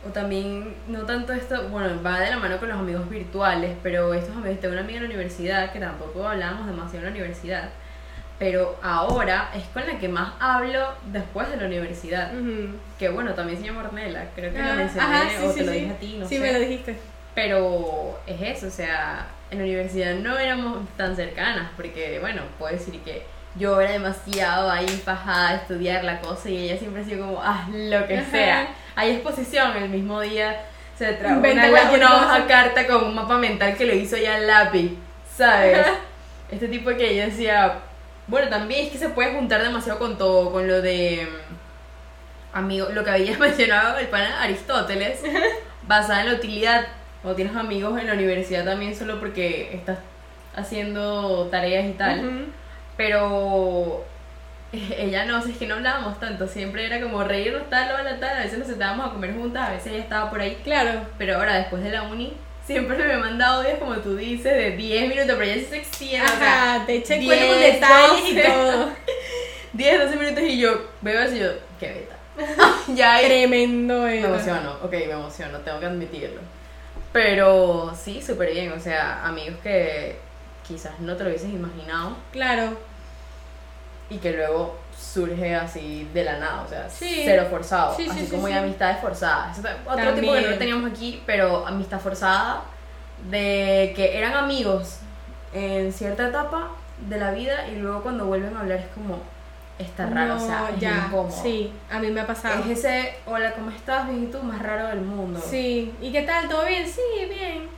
[0.07, 4.15] O también, no tanto esto, bueno, va de la mano con los amigos virtuales, pero
[4.15, 7.71] estos amigos, tengo una amiga en la universidad que tampoco hablábamos demasiado en la universidad,
[8.39, 12.33] pero ahora es con la que más hablo después de la universidad.
[12.35, 12.77] Ujú.
[12.99, 15.59] Que bueno, también se llama Ornella, creo que Ah, lo mencioné ajá, sí, o sí,
[15.61, 15.79] te lo sí.
[15.81, 16.41] dije a ti, no sí, sé.
[16.41, 16.97] me lo dijiste.
[17.35, 22.73] Pero es eso, o sea, en la universidad no éramos tan cercanas, porque bueno, puedo
[22.73, 23.25] decir que
[23.55, 27.43] yo era demasiado ahí fajada a estudiar la cosa y ella siempre ha sido como,
[27.43, 28.31] haz lo que Ajá.
[28.31, 28.69] sea.
[28.97, 30.61] Hay exposición el mismo día,
[30.97, 34.93] se trajo una, una hoja carta con un mapa mental que lo hizo ya lápiz,
[35.37, 35.79] ¿sabes?
[35.79, 35.93] Ajá.
[36.51, 37.79] Este tipo que ella decía,
[38.29, 42.89] bueno, también es que se puede juntar demasiado con todo, con lo de mm, amigo,
[42.91, 45.23] lo que había mencionado el pana Aristóteles,
[45.87, 46.87] basada en la utilidad.
[47.25, 49.99] O tienes amigos en la universidad también solo porque estás
[50.55, 52.47] haciendo tareas y tal.
[52.97, 54.05] Pero
[54.73, 58.37] ella no, es que no hablábamos tanto, siempre era como reírnos tal o la tal,
[58.37, 60.59] a veces nos sentábamos a comer juntas, a veces ella estaba por ahí.
[60.63, 61.07] Claro.
[61.17, 62.35] Pero ahora después de la uni,
[62.69, 66.25] siempre me manda audios como tú dices, de 10 minutos, pero sí se extiende.
[66.27, 68.49] o sea, Ajá, te eché el 10, cuento con detalles y 12.
[68.49, 68.89] todo.
[69.73, 71.49] 10, 12 minutos y yo veo así yo,
[71.81, 72.17] qué beta.
[72.95, 76.41] ya Tremendo Me emociono, ok, me emociono, tengo que admitirlo.
[77.13, 80.17] Pero sí, súper bien, o sea, amigos que
[80.67, 82.77] quizás no te lo hubieses imaginado Claro.
[84.11, 87.23] y que luego surge así de la nada, o sea, Sí.
[87.25, 89.59] cero forzado, Sí, sí, así sí, como hay amistades forzadas.
[89.59, 90.51] Eso otro tipo que no También.
[90.51, 92.63] lo teníamos aquí, pero amistad forzada
[93.31, 94.99] de que eran amigos
[95.53, 96.69] en cierta etapa
[97.09, 99.21] de la vida y luego cuando vuelven a hablar es como
[99.79, 101.05] está raro, o sea, No, es ya.
[101.07, 101.43] incómodo.
[101.43, 102.61] Sí, a mí me ha pasado.
[102.65, 104.09] Es ese, hola, ¿cómo estás?
[104.09, 104.43] Bien, ¿y tú?
[104.43, 105.41] Más raro del mundo.
[105.41, 106.49] Sí, ¿y qué tal?
[106.49, 106.85] ¿Todo bien?
[106.87, 107.69] Sí, bien.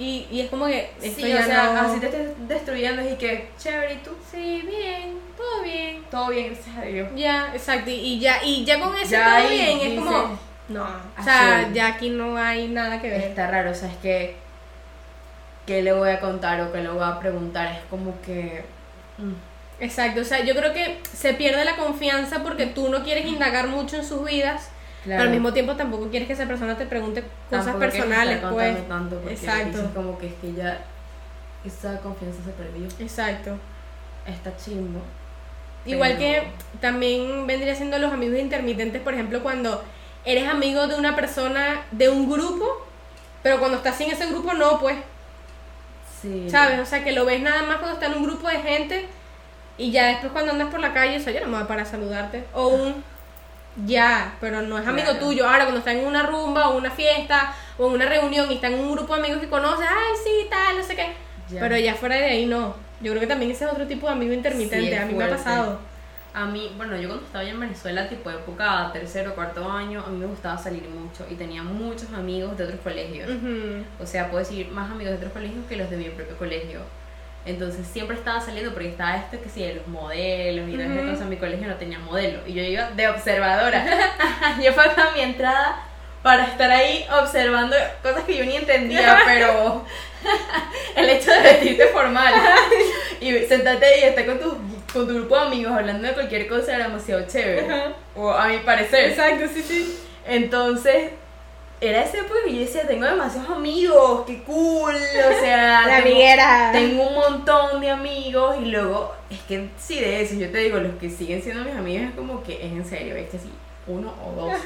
[0.00, 3.02] Y, y es como que esto Sí, ya o sea, no- así te estés destruyendo
[3.06, 4.12] y que, chévere, ¿y tú?
[4.30, 6.02] Sí, bien, todo bien.
[6.10, 7.08] Todo bien, gracias a Dios.
[7.14, 7.90] Ya, exacto.
[7.90, 10.38] Y, ya, y ya con Ya todo ahí bien, es como.
[10.68, 11.74] No, o sea, azul.
[11.74, 13.20] ya aquí no hay nada que ver.
[13.20, 14.36] Está raro, o sea, es que,
[15.66, 17.66] ¿qué le voy a contar o qué le voy a preguntar?
[17.72, 18.64] Es como que...
[19.18, 19.32] mm,
[19.82, 23.66] Exacto, o sea, yo creo que se pierde la confianza porque tú no quieres indagar
[23.68, 24.68] mucho en sus vidas,
[25.04, 28.52] pero al mismo tiempo tampoco quieres que esa persona te pregunte cosas Tampoco personales, estar
[28.52, 28.88] pues.
[28.88, 29.90] tanto porque Exacto.
[29.94, 30.78] como que es que ya
[31.64, 32.86] esa confianza se perdió.
[32.98, 33.56] Exacto.
[34.26, 35.00] Está chimbo.
[35.86, 36.48] Igual Pero- que
[36.80, 39.82] también vendría siendo los amigos intermitentes, por ejemplo, cuando
[40.24, 42.86] eres amigo de una persona de un grupo,
[43.42, 44.96] pero cuando estás sin ese grupo no, pues,
[46.20, 46.50] Sí.
[46.50, 46.78] ¿sabes?
[46.80, 49.06] O sea, que lo ves nada más cuando está en un grupo de gente
[49.78, 51.66] y ya después cuando andas por la calle, o sea, yo no me voy a
[51.66, 52.44] parar a saludarte.
[52.52, 53.02] O un
[53.86, 55.26] ya, pero no es amigo Claro.
[55.26, 55.46] tuyo.
[55.46, 58.66] Ahora, cuando está en una rumba o una fiesta o en una reunión y está
[58.68, 61.12] en un grupo de amigos que conoces, ay, sí, tal, no sé qué.
[61.50, 61.60] Ya.
[61.60, 62.74] Pero ya fuera de ahí no.
[63.00, 64.88] Yo creo que también ese es otro tipo de amigo intermitente.
[64.90, 65.78] Sí, a mí me ha pasado.
[66.32, 70.10] A mí, bueno, yo cuando estaba allá en Venezuela, tipo época tercero, cuarto año, a
[70.10, 73.28] mí me gustaba salir mucho y tenía muchos amigos de otros colegios.
[73.98, 76.80] O sea, puedo decir más amigos de otros colegios que los de mi propio colegio.
[77.46, 81.10] Entonces siempre estaba saliendo porque estaba esto que sí, de los modelos y esas Ujú.
[81.10, 81.26] cosas.
[81.26, 83.84] Mi colegio no tenía modelo y yo iba de observadora.
[84.62, 85.82] yo pagaba mi entrada
[86.22, 89.86] para estar ahí observando cosas que yo ni entendía, pero
[90.96, 92.34] el hecho de vestirte formal
[93.20, 94.50] y sentarte ahí y estar con tu,
[94.92, 97.94] con tu grupo de amigos hablando de cualquier cosa era demasiado chévere.
[98.14, 99.10] O a mi parecer.
[99.10, 99.98] Exacto, sí, sí.
[100.26, 101.12] Entonces,
[101.80, 106.08] era ese época que yo decía, tengo demasiados amigos, qué cool, o sea, La tengo,
[106.08, 106.70] amiguera.
[106.72, 110.78] tengo un montón de amigos y luego, es que sí, de eso, yo te digo,
[110.78, 113.50] los que siguen siendo mis amigos es como que es en serio, es que sí,
[113.86, 114.52] uno o dos.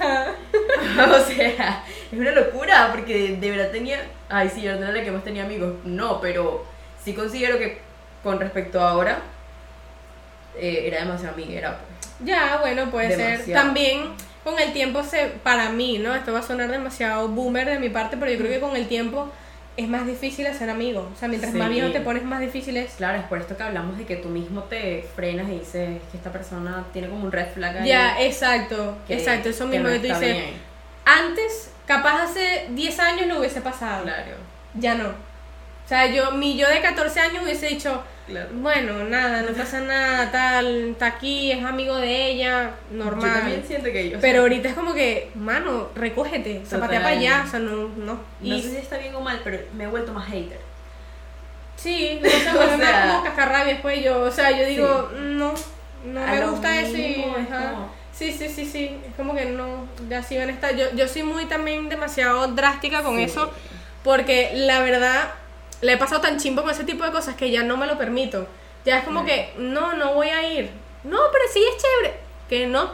[0.97, 5.05] O sea, es una locura porque de verdad tenía, ay sí, yo no era la
[5.05, 6.65] que más tenía amigos, no, pero
[7.03, 7.79] sí considero que
[8.23, 9.19] con respecto a ahora,
[10.57, 12.11] eh, era demasiado amiguera, pues.
[12.21, 13.53] Ya, bueno, puede ser.
[13.53, 16.15] También con el tiempo se, para mí, ¿no?
[16.15, 18.87] Esto va a sonar demasiado boomer de mi parte, pero yo creo que con el
[18.87, 19.31] tiempo
[19.77, 21.07] es más difícil hacer amigos.
[21.13, 22.93] O sea, mientras más viejo te pones, más difícil es.
[22.93, 26.17] Claro, es por esto que hablamos de que tú mismo te frenas y dices que
[26.17, 27.89] esta persona tiene como un red flag ahí.
[27.89, 30.21] Ya, exacto, que- exacto, eso mismo no que tú dices.
[30.21, 30.75] bien.
[31.05, 34.05] Antes, capaz hace 10 años no hubiese pasado.
[34.05, 34.33] Claro,
[34.75, 35.34] Ya no.
[35.85, 38.49] O sea, yo, mi yo de 14 años hubiese dicho, claro.
[38.55, 43.29] bueno, nada, no pasa nada, tal, está aquí, es amigo de ella, normal.
[43.31, 44.19] Yo también siento que yo.
[44.21, 48.19] Pero ahorita es como que, mano, recógete, zapatea para allá, o sea, no, no.
[48.41, 50.59] No sé si está bien o mal, pero me he vuelto más hater.
[51.77, 54.67] sí, o sea, O bueno, me da sea- como cascarrabias, pues yo, o sea, yo
[54.67, 55.53] digo, no,
[56.07, 57.25] no A me gusta eso y,
[58.13, 61.09] Sí, sí, sí, sí, es como que no, ya sí van a estar, yo, yo
[61.09, 63.25] soy muy también demasiado drástica con Sí.
[63.25, 63.51] eso,
[64.05, 65.31] porque la verdad,
[65.85, 67.97] le he pasado tan chimbo con ese tipo de cosas que ya no me lo
[67.99, 68.47] permito.
[68.85, 69.43] Ya es como Claro.
[69.55, 70.71] que, no, no voy a ir.
[71.05, 72.19] No, pero sí es chévere.
[72.49, 72.93] Que no.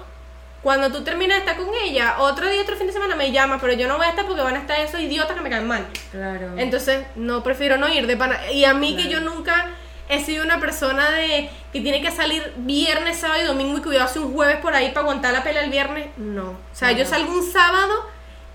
[0.62, 3.58] Cuando tú terminas de estar con ella, otro día, otro fin de semana me llama,
[3.60, 5.66] pero yo no voy a estar porque van a estar esos idiotas que me caen
[5.66, 5.86] mal.
[6.10, 6.50] Claro.
[6.58, 8.50] Entonces, no prefiero no ir de pana.
[8.52, 9.34] Y a mí que yo Claro.
[9.34, 9.70] nunca
[10.08, 14.04] he sido una persona de que tiene que salir viernes, sábado y domingo y cuidado
[14.06, 16.08] hace un jueves por ahí para aguantar la pela el viernes.
[16.18, 16.50] No.
[16.50, 18.09] O sea, yo salgo un sábado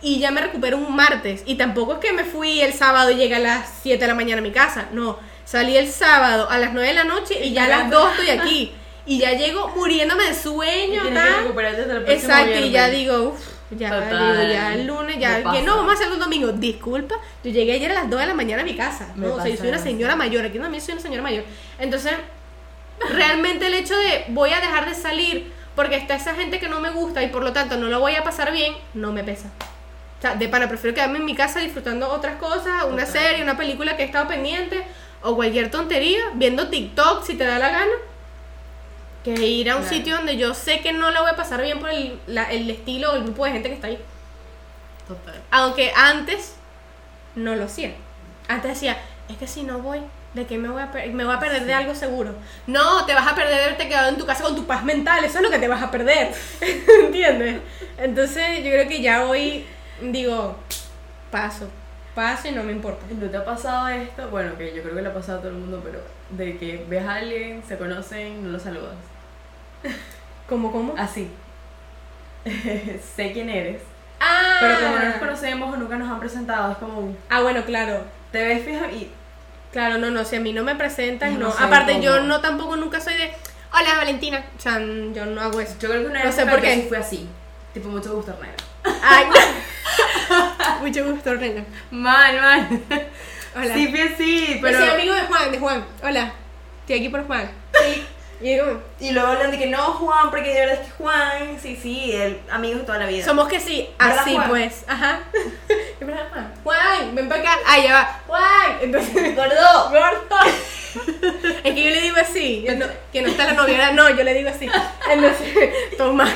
[0.06, 1.42] y ya me recupero un martes.
[1.48, 4.14] Y tampoco es que me fui el sábado y llegué a las 7 de la
[4.14, 4.86] mañana a mi casa.
[4.92, 5.18] No.
[5.46, 7.96] Salí el sábado a las 9 de la noche y, Y ya a las cagaste.
[7.96, 8.72] 2 estoy aquí.
[9.08, 11.54] Y ya llego muriéndome de Y sueño, que tal.
[12.08, 13.40] Exacto, y ya digo, uff,
[13.70, 16.52] ya, Total, digo, ya el lunes, ya, que no, vamos a hacerlo un domingo.
[16.52, 19.12] Disculpa, yo llegué ayer a las 2 de la mañana a mi casa.
[19.16, 19.36] Me ¿no?
[19.36, 21.44] O sea, yo soy una señora mayor, aquí también soy una señora mayor.
[21.78, 22.14] Entonces,
[23.12, 26.80] realmente el hecho de voy a dejar de salir porque está esa gente que no
[26.80, 29.52] me gusta y por lo tanto no lo voy a pasar bien, no me pesa.
[30.18, 33.08] O sea, de pana, prefiero quedarme en mi casa disfrutando otras cosas, una Total.
[33.08, 34.84] serie, una película que he estado pendiente
[35.22, 37.92] o cualquier tontería, viendo TikTok si te da la gana,
[39.24, 39.96] que ir a un Claro.
[39.98, 42.70] sitio donde yo sé que no la voy a pasar bien por el, la- el
[42.70, 44.00] estilo o el grupo de gente que está ahí.
[45.08, 45.42] Total.
[45.52, 46.56] Aunque antes
[47.36, 47.94] no lo hacía.
[48.48, 48.98] Antes decía,
[49.30, 50.00] es que si no voy,
[50.36, 51.14] ¿De qué me voy a perder?
[51.14, 52.36] Me voy a perder de algo seguro.
[52.68, 55.24] No, te vas a perder de haberte quedado en tu casa con tu paz mental.
[55.24, 56.34] Eso es lo que te vas a perder.
[57.06, 57.62] ¿Entiendes?
[57.98, 59.66] Entonces, yo creo que ya hoy
[60.02, 60.56] digo,
[61.32, 61.68] paso.
[62.14, 63.06] Paso y no me importa.
[63.12, 64.30] ¿No te ha pasado esto?
[64.30, 66.86] Bueno, que yo creo que le ha pasado a todo el mundo, pero de que
[66.88, 68.96] ves a alguien, se conocen, no lo saludas.
[70.50, 70.94] ¿Cómo, cómo?
[70.98, 71.30] Así.
[73.16, 73.82] sé quién eres.
[74.20, 77.42] Ah, Pero como no nos conocemos o nunca nos han presentado, es como un- Ah,
[77.42, 78.04] bueno, claro.
[78.32, 79.12] te ves fija y
[79.72, 81.46] Claro, no, no, si a mí no me presentan, Yo no.
[81.48, 83.34] no sé Aparte, yo no tampoco nunca soy de,
[83.74, 84.46] hola Valentina.
[84.58, 85.76] O sea, yo no hago eso.
[85.82, 86.86] yo creo que una No vez sé por qué.
[86.88, 87.28] fue así.
[87.74, 88.52] Tipo, mucho gusto, Hernán.
[89.04, 89.26] Ay,
[90.82, 91.64] mucho gusto, Reina.
[91.92, 92.68] Mal, mal.
[93.56, 93.74] Hola.
[93.74, 94.62] Sí, así, Pero...
[94.62, 94.80] pero...
[94.80, 95.86] soy amigo de Juan, de Juan.
[96.04, 96.34] Hola,
[96.82, 97.50] estoy aquí por Juan.
[97.74, 98.06] Sí.
[98.42, 102.12] Y luego hablan de que no, Juan, porque de verdad es que Juan, sí, sí,
[102.12, 103.24] el amigo de toda la vida.
[103.24, 104.50] somos que sí, ¿Verdad, así Juan?
[104.50, 104.84] pues.
[104.88, 105.20] Ajá.
[106.00, 106.54] ¿Es verdad, Juan?
[106.64, 107.58] Juan, ven para acá.
[107.66, 108.20] Ah, ya va.
[108.28, 108.78] Juan.
[108.82, 109.90] Entonces, ¡Gordo!
[109.90, 110.38] gordo.
[111.64, 114.24] Es que yo le digo así, yo no- que no está la novia, no, yo
[114.24, 114.70] le digo así.
[115.10, 116.28] Entonces, toma.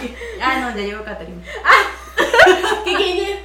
[0.42, 1.42] Ah, no, ya llegó Catherine.
[2.86, 3.38] ¿Qué quién es?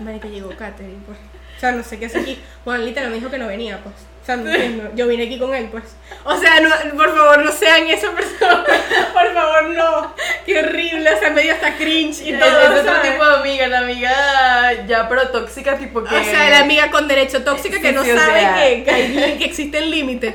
[0.00, 1.18] Marica, llegó Katherine, pues.
[1.56, 2.38] O sea, no sé qué hace aquí.
[2.64, 3.94] Juan literal me dijo que no venía, pues.
[4.22, 4.90] O sea, no entiendo.
[4.94, 5.84] Yo vine aquí con él, pues.
[6.24, 8.64] O sea, no, por favor, no sean esa persona.
[9.12, 10.14] Por favor, no.
[10.46, 11.12] Qué horrible.
[11.12, 12.48] O sea, medio hasta cringe y Es todo.
[12.78, 13.12] otro ¿sabes?
[13.12, 16.14] tipo de amiga, la amiga ya pero tóxica, tipo que...
[16.16, 18.54] O sea, la amiga con derecho tóxica que Sí, no sí, o sabe sea.
[18.56, 20.34] que, que, que existen límites.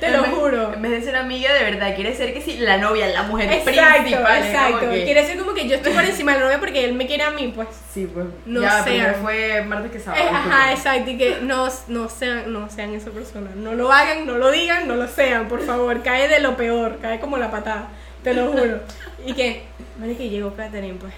[0.00, 0.72] Te lo juro.
[0.74, 3.52] En vez de ser amiga de verdad, quiere ser que sí, la novia, la mujer
[3.52, 4.44] Exacto, principal.
[4.46, 4.90] exacto.
[4.90, 7.06] que- Quiere ser como que yo estoy por encima de la novia porque él me
[7.06, 7.68] quiere a mí, pues.
[7.92, 8.26] Sí, pues.
[8.46, 8.84] No ya, sean.
[8.84, 10.22] primero fue martes que sábado.
[10.24, 13.50] Eh, ajá, exacto, y que no, no, sean, no sean esa persona.
[13.54, 16.02] No lo hagan, no lo digan, no lo sean, por favor.
[16.02, 17.88] Cae de lo peor, cae como la patada,
[18.24, 18.80] te lo juro.
[19.26, 19.64] Y que,
[19.98, 21.12] vale, que llegó Katherine, pues.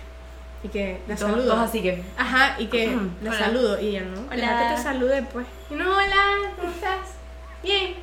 [0.65, 1.55] Y que la Todos- saludo.
[1.55, 2.03] todos así que.
[2.17, 2.87] Ajá, y que
[3.23, 3.39] la Hola.
[3.39, 3.81] saludo.
[3.81, 4.23] Y ella, ¿no?
[4.27, 4.35] Hola.
[4.37, 5.47] Deja que te salude, pues.
[5.71, 6.25] Y no, hola,
[6.57, 7.11] ¿cómo estás?
[7.63, 7.95] Bien.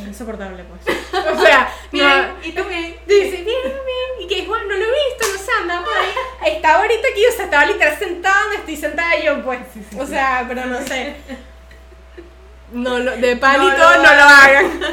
[0.00, 0.96] Es insoportable, pues.
[1.36, 2.96] O sea, Bien, no, ¿y tú bien?
[3.06, 3.74] Dice, bien, bien.
[4.20, 6.54] Y que Juan, no lo he visto, no sé, andaba por ahí.
[6.54, 9.58] Estaba ahorita aquí, o sea, estaba literal sentada donde estoy sentada yo, pues.
[9.98, 11.14] o sea, pero no sé.
[12.72, 14.80] No, lo- de pánico No no lo lo, hagan.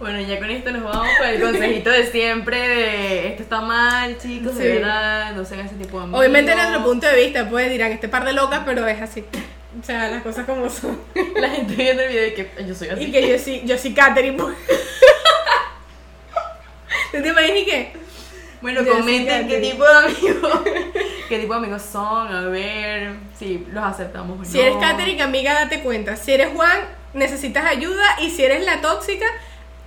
[0.00, 4.18] Bueno, ya con esto nos vamos con el consejito de siempre de esto está mal,
[4.18, 4.58] chicos, Sí.
[4.64, 6.18] de verdad, no sean ese tipo de amigos.
[6.20, 9.24] Obviamente, nuestro punto de vista, pues dirán, este par de locas, pero es así.
[9.80, 11.00] O sea, las cosas como son.
[11.36, 13.04] La gente viendo el video y que yo soy así.
[13.04, 14.56] Y que yo sí, yo sí, Katherine, pues.
[17.12, 17.92] ¿Tú te imaginas y qué?
[18.60, 20.60] Bueno, Yo comenten qué tipo de amigos,
[21.28, 24.64] qué tipo de amigos son, a ver si los aceptamos o Si no.
[24.64, 26.16] eres Katherine, amiga, date cuenta.
[26.16, 26.80] Si eres Juan,
[27.12, 28.02] necesitas ayuda.
[28.22, 29.26] Y si eres la tóxica,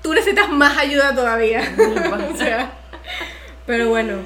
[0.03, 1.61] tú necesitas más ayuda todavía.
[2.33, 2.71] o sea,
[3.65, 4.19] pero bueno,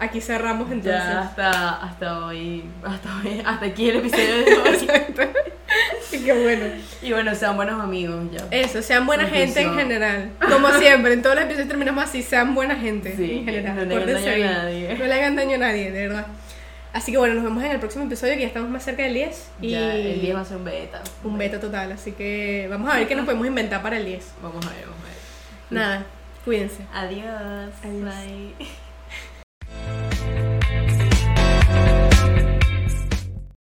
[0.00, 0.92] aquí cerramos entonces.
[0.92, 4.68] Ya hasta, hasta hoy, hasta hoy, hasta aquí el episodio de hoy.
[4.74, 5.22] Exacto.
[6.10, 6.64] Qué bueno.
[7.00, 8.44] Y bueno, sean buenos amigos ya.
[8.50, 10.30] Eso, sean buena gente en general.
[10.50, 13.88] Como siempre, en todos los episodios terminamos así, sean buena gente Sí, en general.
[13.88, 14.94] no le hagan daño a nadie.
[14.98, 16.26] No le hagan daño a nadie, de verdad.
[16.92, 19.14] Así que bueno, nos vemos en el próximo episodio que ya estamos más cerca del
[19.14, 19.48] 10.
[19.62, 21.02] Y Ya, el 10 va a ser un beta.
[21.22, 24.32] un beta total, así que vamos a ver qué nos podemos inventar para el 10.
[24.42, 25.14] Vamos a ver, vamos a ver.
[25.70, 26.04] Nada,
[26.44, 26.82] cuídense.
[26.92, 27.24] Adiós.
[27.84, 28.04] Adiós.
[28.04, 28.89] Bye.